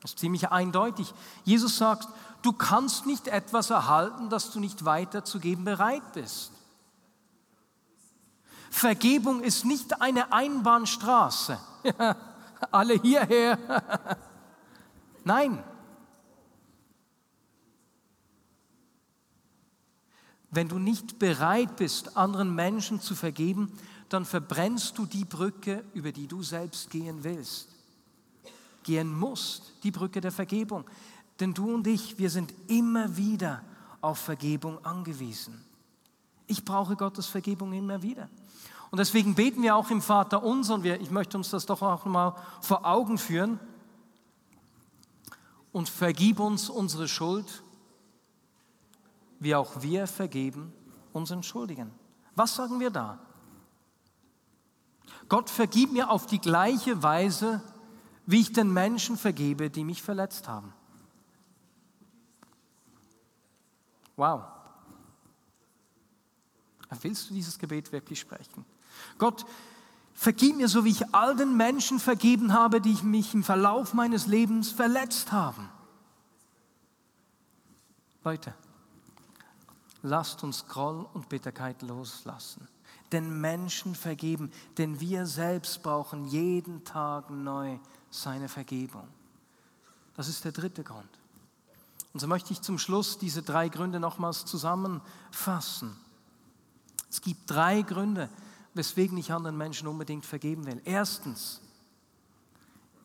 Das 0.00 0.10
ist 0.10 0.18
ziemlich 0.18 0.50
eindeutig. 0.50 1.14
Jesus 1.44 1.78
sagt, 1.78 2.08
du 2.42 2.52
kannst 2.52 3.06
nicht 3.06 3.28
etwas 3.28 3.70
erhalten, 3.70 4.28
das 4.28 4.50
du 4.50 4.58
nicht 4.58 4.84
weiterzugeben 4.84 5.64
bereit 5.64 6.12
bist. 6.14 6.50
Vergebung 8.70 9.40
ist 9.40 9.64
nicht 9.64 10.02
eine 10.02 10.32
Einbahnstraße. 10.32 11.60
Alle 12.70 12.94
hierher. 12.94 13.58
Nein. 15.24 15.62
Wenn 20.50 20.68
du 20.68 20.78
nicht 20.78 21.18
bereit 21.18 21.76
bist, 21.76 22.16
anderen 22.16 22.54
Menschen 22.54 23.00
zu 23.00 23.14
vergeben, 23.14 23.72
dann 24.10 24.26
verbrennst 24.26 24.98
du 24.98 25.06
die 25.06 25.24
Brücke, 25.24 25.82
über 25.94 26.12
die 26.12 26.26
du 26.26 26.42
selbst 26.42 26.90
gehen 26.90 27.24
willst. 27.24 27.68
Gehen 28.82 29.18
musst, 29.18 29.72
die 29.82 29.90
Brücke 29.90 30.20
der 30.20 30.32
Vergebung. 30.32 30.84
Denn 31.40 31.54
du 31.54 31.74
und 31.74 31.86
ich, 31.86 32.18
wir 32.18 32.28
sind 32.28 32.52
immer 32.68 33.16
wieder 33.16 33.64
auf 34.02 34.18
Vergebung 34.18 34.84
angewiesen. 34.84 35.64
Ich 36.46 36.64
brauche 36.64 36.96
Gottes 36.96 37.26
Vergebung 37.26 37.72
immer 37.72 38.02
wieder. 38.02 38.28
Und 38.92 38.98
deswegen 38.98 39.34
beten 39.34 39.62
wir 39.62 39.74
auch 39.74 39.90
im 39.90 40.02
Vater 40.02 40.42
unser 40.42 40.74
und 40.74 40.82
wir, 40.82 41.00
ich 41.00 41.10
möchte 41.10 41.38
uns 41.38 41.48
das 41.48 41.64
doch 41.64 41.80
auch 41.80 42.04
mal 42.04 42.36
vor 42.60 42.84
Augen 42.84 43.16
führen. 43.16 43.58
Und 45.72 45.88
vergib 45.88 46.38
uns 46.38 46.68
unsere 46.68 47.08
Schuld, 47.08 47.62
wie 49.40 49.54
auch 49.54 49.80
wir 49.80 50.06
vergeben 50.06 50.74
unseren 51.14 51.42
Schuldigen. 51.42 51.90
Was 52.34 52.54
sagen 52.54 52.80
wir 52.80 52.90
da? 52.90 53.18
Gott 55.26 55.48
vergib 55.48 55.90
mir 55.92 56.10
auf 56.10 56.26
die 56.26 56.38
gleiche 56.38 57.02
Weise, 57.02 57.62
wie 58.26 58.40
ich 58.40 58.52
den 58.52 58.70
Menschen 58.70 59.16
vergebe, 59.16 59.70
die 59.70 59.84
mich 59.84 60.02
verletzt 60.02 60.48
haben. 60.48 60.74
Wow. 64.16 64.42
Willst 67.00 67.30
du 67.30 67.34
dieses 67.34 67.58
Gebet 67.58 67.90
wirklich 67.90 68.20
sprechen? 68.20 68.66
Gott, 69.18 69.44
vergib 70.14 70.56
mir, 70.56 70.68
so 70.68 70.84
wie 70.84 70.90
ich 70.90 71.14
all 71.14 71.36
den 71.36 71.56
Menschen 71.56 71.98
vergeben 71.98 72.52
habe, 72.52 72.80
die 72.80 72.94
mich 73.02 73.34
im 73.34 73.44
Verlauf 73.44 73.94
meines 73.94 74.26
Lebens 74.26 74.70
verletzt 74.70 75.32
haben. 75.32 75.68
Leute, 78.24 78.54
lasst 80.02 80.44
uns 80.44 80.66
Groll 80.66 81.06
und 81.12 81.28
Bitterkeit 81.28 81.82
loslassen. 81.82 82.68
Den 83.10 83.40
Menschen 83.40 83.94
vergeben, 83.94 84.50
denn 84.78 85.00
wir 85.00 85.26
selbst 85.26 85.82
brauchen 85.82 86.24
jeden 86.26 86.84
Tag 86.84 87.30
neu 87.30 87.78
seine 88.10 88.48
Vergebung. 88.48 89.06
Das 90.14 90.28
ist 90.28 90.44
der 90.44 90.52
dritte 90.52 90.84
Grund. 90.84 91.08
Und 92.12 92.20
so 92.20 92.26
möchte 92.26 92.52
ich 92.52 92.60
zum 92.60 92.78
Schluss 92.78 93.18
diese 93.18 93.42
drei 93.42 93.68
Gründe 93.68 93.98
nochmals 93.98 94.44
zusammenfassen. 94.44 95.96
Es 97.10 97.20
gibt 97.20 97.50
drei 97.50 97.82
Gründe, 97.82 98.28
weswegen 98.74 99.18
ich 99.18 99.32
anderen 99.32 99.56
Menschen 99.56 99.88
unbedingt 99.88 100.24
vergeben 100.24 100.66
will. 100.66 100.80
Erstens, 100.84 101.60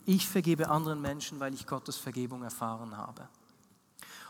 ich 0.06 0.28
vergebe 0.28 0.70
anderen 0.70 1.02
Menschen, 1.02 1.40
weil 1.40 1.54
ich 1.54 1.68
Gottes 1.68 1.98
Vergebung 1.98 2.44
erfahren 2.44 2.96
habe. 2.96 3.28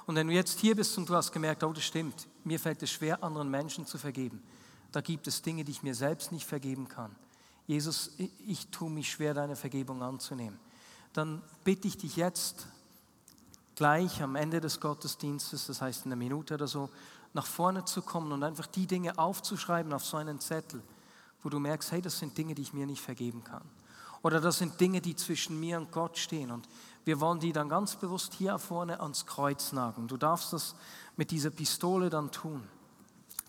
Und 0.08 0.16
wenn 0.16 0.28
du 0.28 0.34
jetzt 0.34 0.60
hier 0.60 0.76
bist 0.76 0.98
und 0.98 1.08
du 1.08 1.16
hast 1.16 1.32
gemerkt, 1.32 1.64
oh, 1.64 1.74
das 1.74 1.84
stimmt, 1.84 2.28
mir 2.44 2.60
fällt 2.60 2.82
es 2.82 2.90
schwer, 2.90 3.24
anderen 3.24 3.52
Menschen 3.52 3.86
zu 3.86 3.98
vergeben, 3.98 4.42
da 4.92 5.02
gibt 5.02 5.28
es 5.28 5.42
Dinge, 5.42 5.64
die 5.64 5.72
ich 5.72 5.84
mir 5.84 5.94
selbst 5.94 6.32
nicht 6.32 6.48
vergeben 6.48 6.88
kann. 6.88 7.16
Jesus, 7.68 8.12
ich 8.18 8.68
tue 8.70 8.90
mich 8.90 9.12
schwer, 9.12 9.34
deine 9.34 9.58
Vergebung 9.58 10.02
anzunehmen. 10.02 10.58
Dann 11.12 11.42
bitte 11.64 11.88
ich 11.90 11.98
dich 11.98 12.16
jetzt 12.16 12.68
gleich 13.76 14.24
am 14.24 14.36
Ende 14.36 14.62
des 14.62 14.80
Gottesdienstes, 14.80 15.68
das 15.68 15.82
heißt 15.82 16.06
in 16.06 16.12
einer 16.12 16.18
Minute 16.18 16.54
oder 16.54 16.68
so, 16.68 16.90
nach 17.34 17.46
vorne 17.46 17.84
zu 17.86 18.02
kommen 18.02 18.32
und 18.32 18.44
einfach 18.44 18.66
die 18.66 18.88
Dinge 18.88 19.20
aufzuschreiben 19.20 19.94
auf 19.94 20.06
so 20.06 20.18
einen 20.18 20.40
Zettel 20.40 20.82
wo 21.44 21.50
du 21.50 21.60
merkst, 21.60 21.92
hey, 21.92 22.02
das 22.02 22.20
sind 22.20 22.38
Dinge, 22.38 22.56
die 22.56 22.62
ich 22.62 22.74
mir 22.74 22.86
nicht 22.86 23.02
vergeben 23.02 23.44
kann. 23.44 23.64
Oder 24.22 24.42
das 24.42 24.58
sind 24.58 24.80
Dinge, 24.80 25.02
die 25.02 25.16
zwischen 25.16 25.60
mir 25.60 25.78
und 25.78 25.92
Gott 25.92 26.18
stehen. 26.18 26.52
Und 26.52 26.68
wir 27.06 27.20
wollen 27.20 27.40
die 27.40 27.54
dann 27.54 27.70
ganz 27.70 27.96
bewusst 27.96 28.34
hier 28.34 28.58
vorne 28.60 29.00
ans 29.00 29.26
Kreuz 29.26 29.72
nageln. 29.72 30.08
Du 30.08 30.18
darfst 30.18 30.54
das 30.54 30.76
mit 31.16 31.32
dieser 31.32 31.52
Pistole 31.52 32.10
dann 32.10 32.32
tun. 32.32 32.68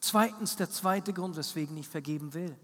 Zweitens, 0.00 0.56
der 0.56 0.70
zweite 0.70 1.12
Grund, 1.12 1.36
weswegen 1.36 1.76
ich 1.76 1.88
vergeben 1.88 2.34
will. 2.34 2.56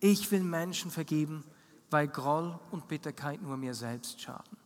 Ich 0.00 0.30
will 0.30 0.42
Menschen 0.42 0.90
vergeben, 0.90 1.44
weil 1.90 2.08
Groll 2.08 2.58
und 2.70 2.88
Bitterkeit 2.88 3.40
nur 3.40 3.56
mir 3.56 3.74
selbst 3.74 4.20
schaden. 4.20 4.56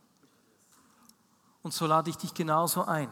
Und 1.61 1.73
so 1.73 1.85
lade 1.85 2.09
ich 2.09 2.17
dich 2.17 2.33
genauso 2.33 2.85
ein. 2.85 3.09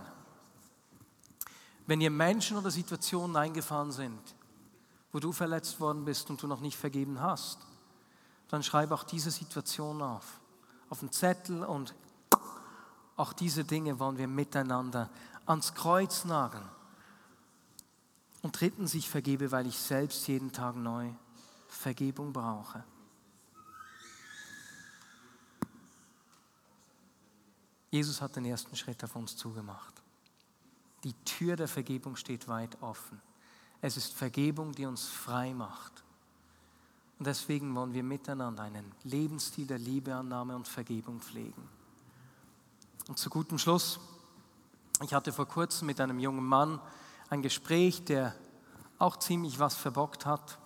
Wenn 1.87 2.01
ihr 2.01 2.09
Menschen 2.09 2.57
oder 2.57 2.71
Situationen 2.71 3.35
eingefahren 3.35 3.91
sind, 3.91 4.19
wo 5.15 5.19
du 5.21 5.31
verletzt 5.31 5.79
worden 5.79 6.03
bist 6.03 6.29
und 6.29 6.43
du 6.43 6.45
noch 6.45 6.59
nicht 6.59 6.75
vergeben 6.75 7.21
hast, 7.21 7.59
dann 8.49 8.61
schreib 8.63 8.91
auch 8.91 9.05
diese 9.05 9.31
Situation 9.31 10.01
auf. 10.01 10.41
Auf 10.89 10.99
einen 10.99 11.13
Zettel 11.13 11.63
und 11.63 11.95
auch 13.15 13.31
diese 13.31 13.63
Dinge 13.63 13.97
wollen 13.97 14.17
wir 14.17 14.27
miteinander 14.27 15.09
ans 15.45 15.73
Kreuz 15.73 16.25
nageln. 16.25 16.67
Und 18.41 18.59
drittens, 18.59 18.93
ich 18.93 19.09
vergebe, 19.09 19.53
weil 19.53 19.67
ich 19.67 19.79
selbst 19.79 20.27
jeden 20.27 20.51
Tag 20.51 20.75
neu 20.75 21.09
Vergebung 21.69 22.33
brauche. 22.33 22.83
Jesus 27.89 28.19
hat 28.19 28.35
den 28.35 28.43
ersten 28.43 28.75
Schritt 28.75 29.01
auf 29.05 29.15
uns 29.15 29.37
zugemacht. 29.37 29.93
Die 31.05 31.13
Tür 31.23 31.55
der 31.55 31.69
Vergebung 31.69 32.17
steht 32.17 32.49
weit 32.49 32.81
offen. 32.81 33.21
Es 33.85 33.97
ist 33.97 34.15
Vergebung, 34.15 34.71
die 34.71 34.87
uns 34.87 35.05
frei 35.05 35.53
macht. 35.53 36.03
Und 37.19 37.27
deswegen 37.27 37.75
wollen 37.75 37.93
wir 37.93 38.01
miteinander 38.01 38.63
einen 38.63 38.91
Lebensstil 39.03 39.67
der 39.67 39.77
Liebeannahme 39.77 40.55
und 40.55 40.67
Vergebung 40.67 41.21
pflegen. 41.21 41.69
Und 43.07 43.19
zu 43.19 43.29
gutem 43.29 43.59
Schluss, 43.59 43.99
ich 45.03 45.13
hatte 45.13 45.31
vor 45.31 45.45
kurzem 45.47 45.85
mit 45.85 46.01
einem 46.01 46.17
jungen 46.17 46.43
Mann 46.43 46.81
ein 47.29 47.43
Gespräch, 47.43 48.03
der 48.05 48.33
auch 48.97 49.17
ziemlich 49.17 49.59
was 49.59 49.75
verbockt 49.75 50.25
hat. 50.25 50.57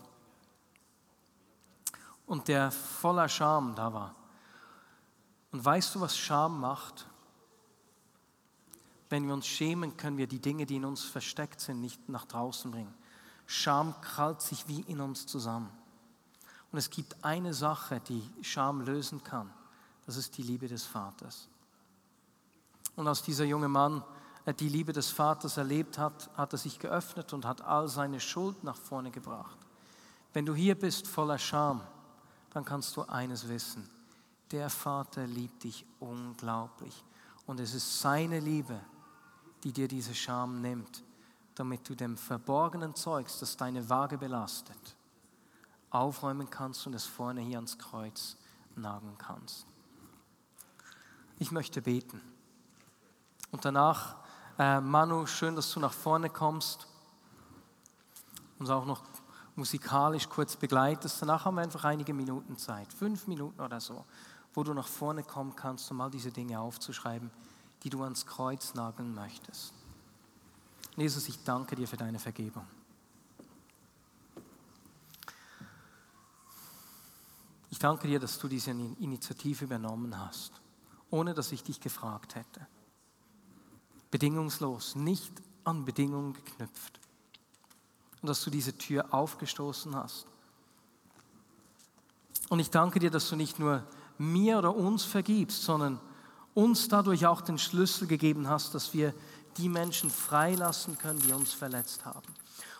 und 2.25 2.47
der 2.47 2.71
voller 2.71 3.27
Scham 3.27 3.75
da 3.75 3.91
war. 3.91 4.15
Und 5.51 5.65
weißt 5.65 5.93
du, 5.93 5.99
was 5.99 6.17
Scham 6.17 6.61
macht? 6.61 7.05
Wenn 9.09 9.27
wir 9.27 9.33
uns 9.33 9.45
schämen, 9.45 9.97
können 9.97 10.17
wir 10.17 10.27
die 10.27 10.39
Dinge, 10.39 10.65
die 10.65 10.77
in 10.77 10.85
uns 10.85 11.03
versteckt 11.03 11.59
sind, 11.59 11.81
nicht 11.81 12.07
nach 12.07 12.23
draußen 12.23 12.71
bringen. 12.71 12.93
Scham 13.51 13.99
krallt 14.01 14.43
sich 14.43 14.67
wie 14.67 14.81
in 14.81 15.01
uns 15.01 15.25
zusammen. 15.25 15.71
Und 16.71 16.77
es 16.77 16.91
gibt 16.91 17.25
eine 17.25 17.51
Sache, 17.51 17.99
die 17.99 18.21
Scham 18.43 18.81
lösen 18.81 19.23
kann. 19.23 19.49
Das 20.05 20.17
ist 20.17 20.37
die 20.37 20.43
Liebe 20.43 20.67
des 20.67 20.85
Vaters. 20.85 21.47
Und 22.95 23.07
als 23.07 23.23
dieser 23.23 23.45
junge 23.45 23.67
Mann 23.67 24.03
äh, 24.45 24.53
die 24.53 24.69
Liebe 24.69 24.93
des 24.93 25.09
Vaters 25.09 25.57
erlebt 25.57 25.97
hat, 25.97 26.29
hat 26.37 26.53
er 26.53 26.59
sich 26.59 26.77
geöffnet 26.77 27.33
und 27.33 27.43
hat 27.43 27.61
all 27.61 27.87
seine 27.87 28.19
Schuld 28.19 28.63
nach 28.63 28.77
vorne 28.77 29.09
gebracht. 29.09 29.57
Wenn 30.31 30.45
du 30.45 30.53
hier 30.53 30.75
bist 30.75 31.07
voller 31.07 31.39
Scham, 31.39 31.81
dann 32.53 32.63
kannst 32.63 32.95
du 32.97 33.01
eines 33.01 33.49
wissen. 33.49 33.89
Der 34.51 34.69
Vater 34.69 35.25
liebt 35.25 35.63
dich 35.63 35.87
unglaublich. 35.99 37.03
Und 37.47 37.59
es 37.59 37.73
ist 37.73 37.99
seine 37.99 38.39
Liebe, 38.39 38.79
die 39.63 39.71
dir 39.71 39.87
diese 39.87 40.13
Scham 40.13 40.61
nimmt, 40.61 41.03
damit 41.59 41.89
du 41.89 41.93
dem 41.93 42.15
verborgenen 42.15 42.95
Zeugs, 42.95 43.39
das 43.39 43.57
deine 43.57 43.89
Waage 43.89 44.17
belastet, 44.17 44.95
aufräumen 45.89 46.49
kannst 46.49 46.87
und 46.87 46.93
es 46.93 47.05
vorne 47.05 47.41
hier 47.41 47.57
ans 47.57 47.77
Kreuz 47.77 48.37
nageln 48.75 49.17
kannst. 49.17 49.65
Ich 51.37 51.51
möchte 51.51 51.81
beten. 51.81 52.21
Und 53.51 53.65
danach, 53.65 54.15
äh, 54.57 54.79
Manu, 54.79 55.25
schön, 55.25 55.55
dass 55.57 55.71
du 55.73 55.81
nach 55.81 55.91
vorne 55.91 56.29
kommst, 56.29 56.87
uns 58.57 58.69
auch 58.69 58.85
noch 58.85 59.03
musikalisch 59.55 60.29
kurz 60.29 60.55
begleitest. 60.55 61.21
Danach 61.21 61.43
haben 61.43 61.55
wir 61.55 61.61
einfach 61.63 61.83
einige 61.83 62.13
Minuten 62.13 62.57
Zeit, 62.57 62.93
fünf 62.93 63.27
Minuten 63.27 63.59
oder 63.59 63.81
so, 63.81 64.05
wo 64.53 64.63
du 64.63 64.73
nach 64.73 64.87
vorne 64.87 65.23
kommen 65.23 65.55
kannst, 65.57 65.91
um 65.91 65.99
all 65.99 66.09
diese 66.09 66.31
Dinge 66.31 66.59
aufzuschreiben, 66.59 67.29
die 67.83 67.89
du 67.89 68.01
ans 68.03 68.25
Kreuz 68.25 68.73
nageln 68.75 69.13
möchtest. 69.13 69.73
Jesus, 70.99 71.27
ich 71.29 71.43
danke 71.43 71.75
dir 71.75 71.87
für 71.87 71.97
deine 71.97 72.19
Vergebung. 72.19 72.65
Ich 77.69 77.79
danke 77.79 78.07
dir, 78.07 78.19
dass 78.19 78.37
du 78.39 78.47
diese 78.47 78.71
Initiative 78.71 79.65
übernommen 79.65 80.19
hast, 80.19 80.51
ohne 81.09 81.33
dass 81.33 81.51
ich 81.51 81.63
dich 81.63 81.79
gefragt 81.79 82.35
hätte. 82.35 82.67
Bedingungslos, 84.11 84.95
nicht 84.95 85.31
an 85.63 85.85
Bedingungen 85.85 86.33
geknüpft. 86.33 86.99
Und 88.21 88.27
dass 88.27 88.43
du 88.43 88.49
diese 88.49 88.77
Tür 88.77 89.13
aufgestoßen 89.13 89.95
hast. 89.95 90.27
Und 92.49 92.59
ich 92.59 92.71
danke 92.71 92.99
dir, 92.99 93.11
dass 93.11 93.29
du 93.29 93.35
nicht 93.35 93.59
nur 93.59 93.87
mir 94.17 94.57
oder 94.57 94.75
uns 94.75 95.05
vergibst, 95.05 95.63
sondern 95.63 96.01
uns 96.53 96.89
dadurch 96.89 97.25
auch 97.25 97.41
den 97.41 97.57
Schlüssel 97.57 98.07
gegeben 98.07 98.49
hast, 98.49 98.75
dass 98.75 98.93
wir 98.93 99.13
die 99.57 99.69
Menschen 99.69 100.09
freilassen 100.09 100.97
können, 100.97 101.19
die 101.19 101.33
uns 101.33 101.53
verletzt 101.53 102.05
haben. 102.05 102.33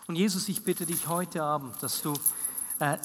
Und 0.06 0.16
Jesus, 0.16 0.48
ich 0.48 0.64
bitte 0.64 0.86
dich 0.86 1.08
heute 1.08 1.42
Abend, 1.42 1.80
dass 1.82 2.02
du 2.02 2.14
äh, 2.80 2.96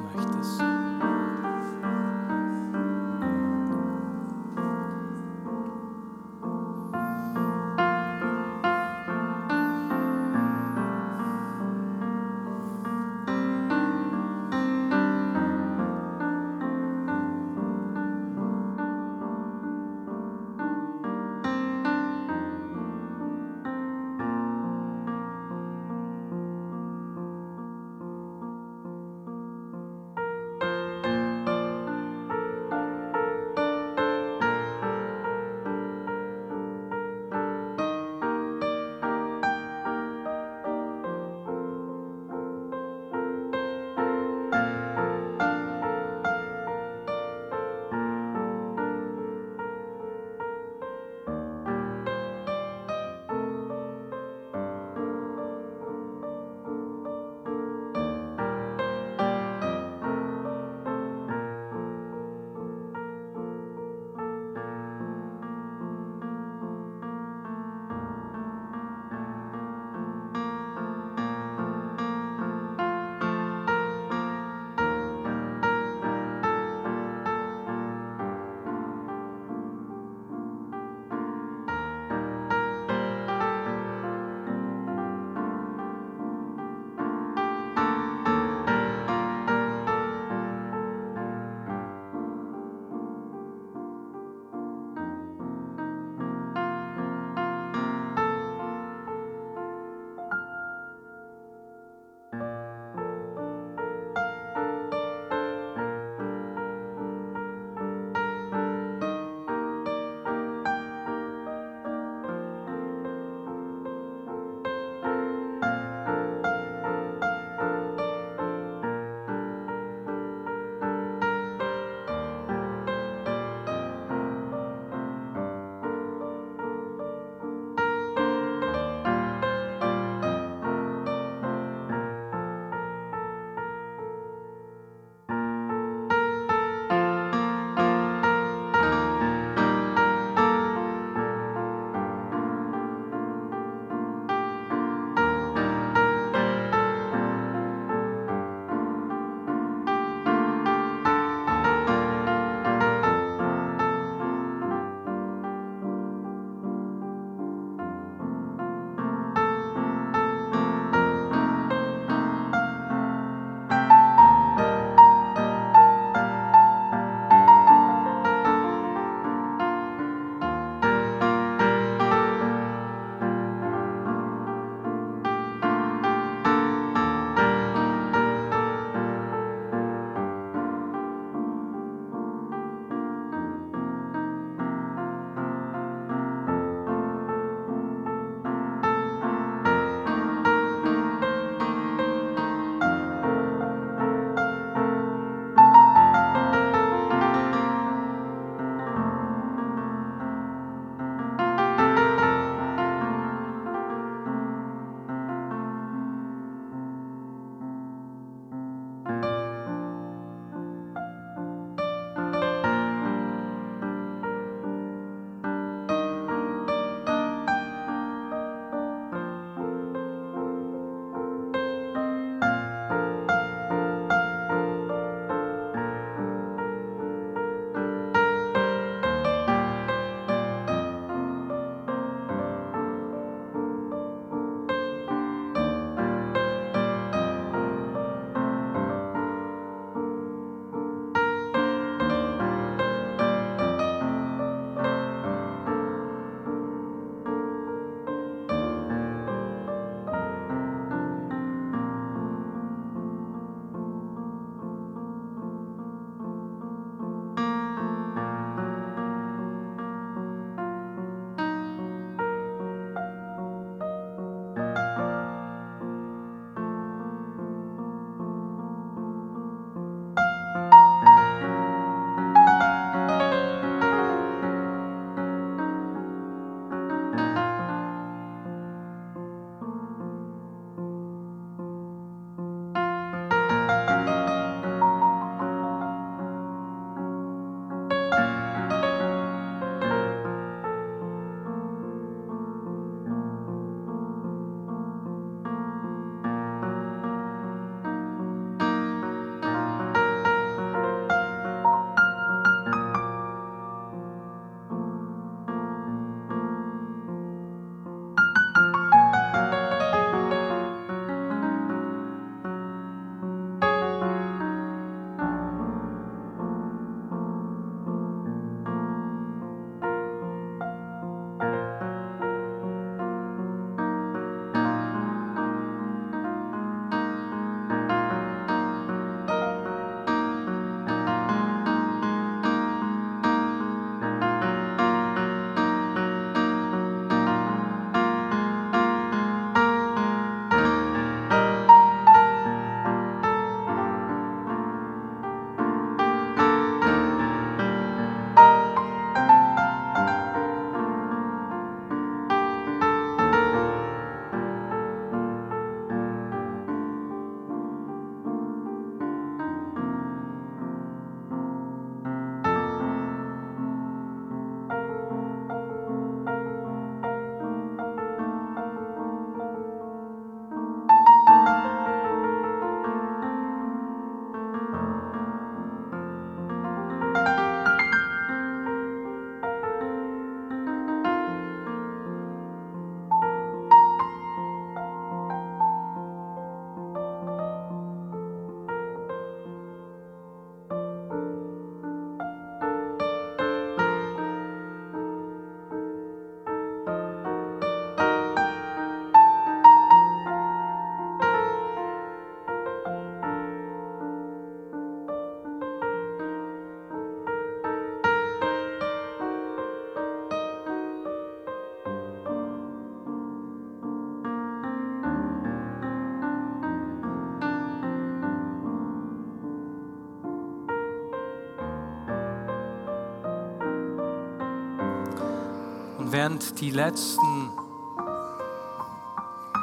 während 426.22 426.60
die 426.60 426.70
letzten 426.70 427.50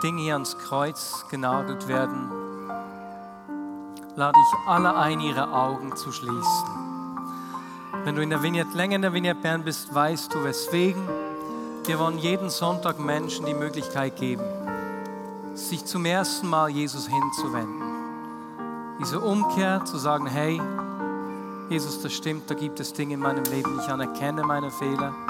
Dinge 0.03 0.23
hier 0.23 0.33
ans 0.33 0.57
Kreuz 0.57 1.23
genagelt 1.31 1.87
werden, 1.87 2.29
lade 4.17 4.37
ich 4.37 4.67
alle 4.67 4.93
ein, 4.93 5.21
ihre 5.21 5.53
Augen 5.53 5.95
zu 5.95 6.11
schließen. 6.11 6.67
Wenn 8.03 8.13
du 8.13 8.21
in 8.21 8.29
der 8.29 8.43
Vignette 8.43 8.75
länger 8.75 8.97
in 8.97 9.03
der 9.03 9.13
Vignette 9.13 9.39
Bern 9.39 9.63
bist, 9.63 9.95
weißt 9.95 10.33
du 10.33 10.43
weswegen. 10.43 11.01
Wir 11.85 11.97
wollen 11.97 12.17
jeden 12.17 12.49
Sonntag 12.49 12.99
Menschen 12.99 13.45
die 13.45 13.53
Möglichkeit 13.53 14.17
geben, 14.17 14.43
sich 15.53 15.85
zum 15.85 16.03
ersten 16.03 16.49
Mal 16.49 16.67
Jesus 16.71 17.07
hinzuwenden. 17.07 17.83
Diese 18.99 19.21
Umkehr 19.21 19.85
zu 19.85 19.97
sagen, 19.97 20.25
hey, 20.25 20.61
Jesus, 21.69 22.01
das 22.01 22.11
stimmt, 22.11 22.51
da 22.51 22.53
gibt 22.53 22.81
es 22.81 22.91
Dinge 22.91 23.13
in 23.13 23.21
meinem 23.21 23.45
Leben, 23.45 23.79
ich 23.79 23.87
anerkenne 23.87 24.43
meine 24.43 24.71
Fehler. 24.71 25.28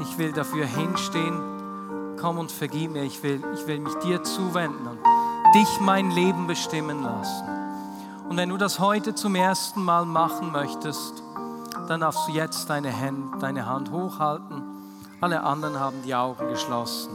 Ich 0.00 0.18
will 0.18 0.32
dafür 0.32 0.66
hinstehen. 0.66 2.16
Komm 2.20 2.38
und 2.38 2.50
vergib 2.52 2.92
mir. 2.92 3.02
Ich 3.02 3.22
will, 3.22 3.42
ich 3.54 3.66
will 3.66 3.80
mich 3.80 3.94
dir 3.96 4.22
zuwenden 4.22 4.86
und 4.86 4.98
dich 5.54 5.80
mein 5.80 6.10
Leben 6.10 6.46
bestimmen 6.46 7.02
lassen. 7.02 7.44
Und 8.28 8.36
wenn 8.36 8.50
du 8.50 8.56
das 8.56 8.78
heute 8.78 9.14
zum 9.14 9.34
ersten 9.34 9.82
Mal 9.82 10.04
machen 10.04 10.52
möchtest, 10.52 11.22
dann 11.88 12.00
darfst 12.00 12.28
du 12.28 12.32
jetzt 12.32 12.68
deine 12.68 12.94
Hand, 12.98 13.42
deine 13.42 13.66
Hand 13.66 13.90
hochhalten. 13.90 14.62
Alle 15.20 15.42
anderen 15.42 15.80
haben 15.80 16.02
die 16.04 16.14
Augen 16.14 16.48
geschlossen. 16.48 17.10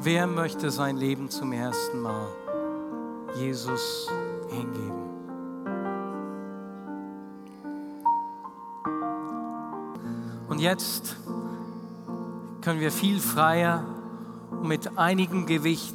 Wer 0.00 0.26
möchte 0.26 0.70
sein 0.70 0.96
Leben 0.96 1.30
zum 1.30 1.52
ersten 1.52 2.00
Mal 2.00 2.28
Jesus 3.36 4.08
hingeben? 4.48 4.93
Jetzt 10.64 11.16
können 12.62 12.80
wir 12.80 12.90
viel 12.90 13.20
freier 13.20 13.84
und 14.50 14.66
mit 14.66 14.96
einigem 14.96 15.44
Gewicht 15.44 15.94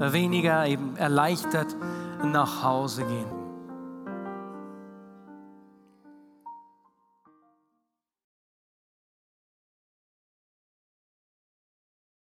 weniger 0.00 0.66
eben 0.66 0.96
erleichtert 0.96 1.76
nach 2.24 2.64
Hause 2.64 3.04
gehen. 3.04 3.39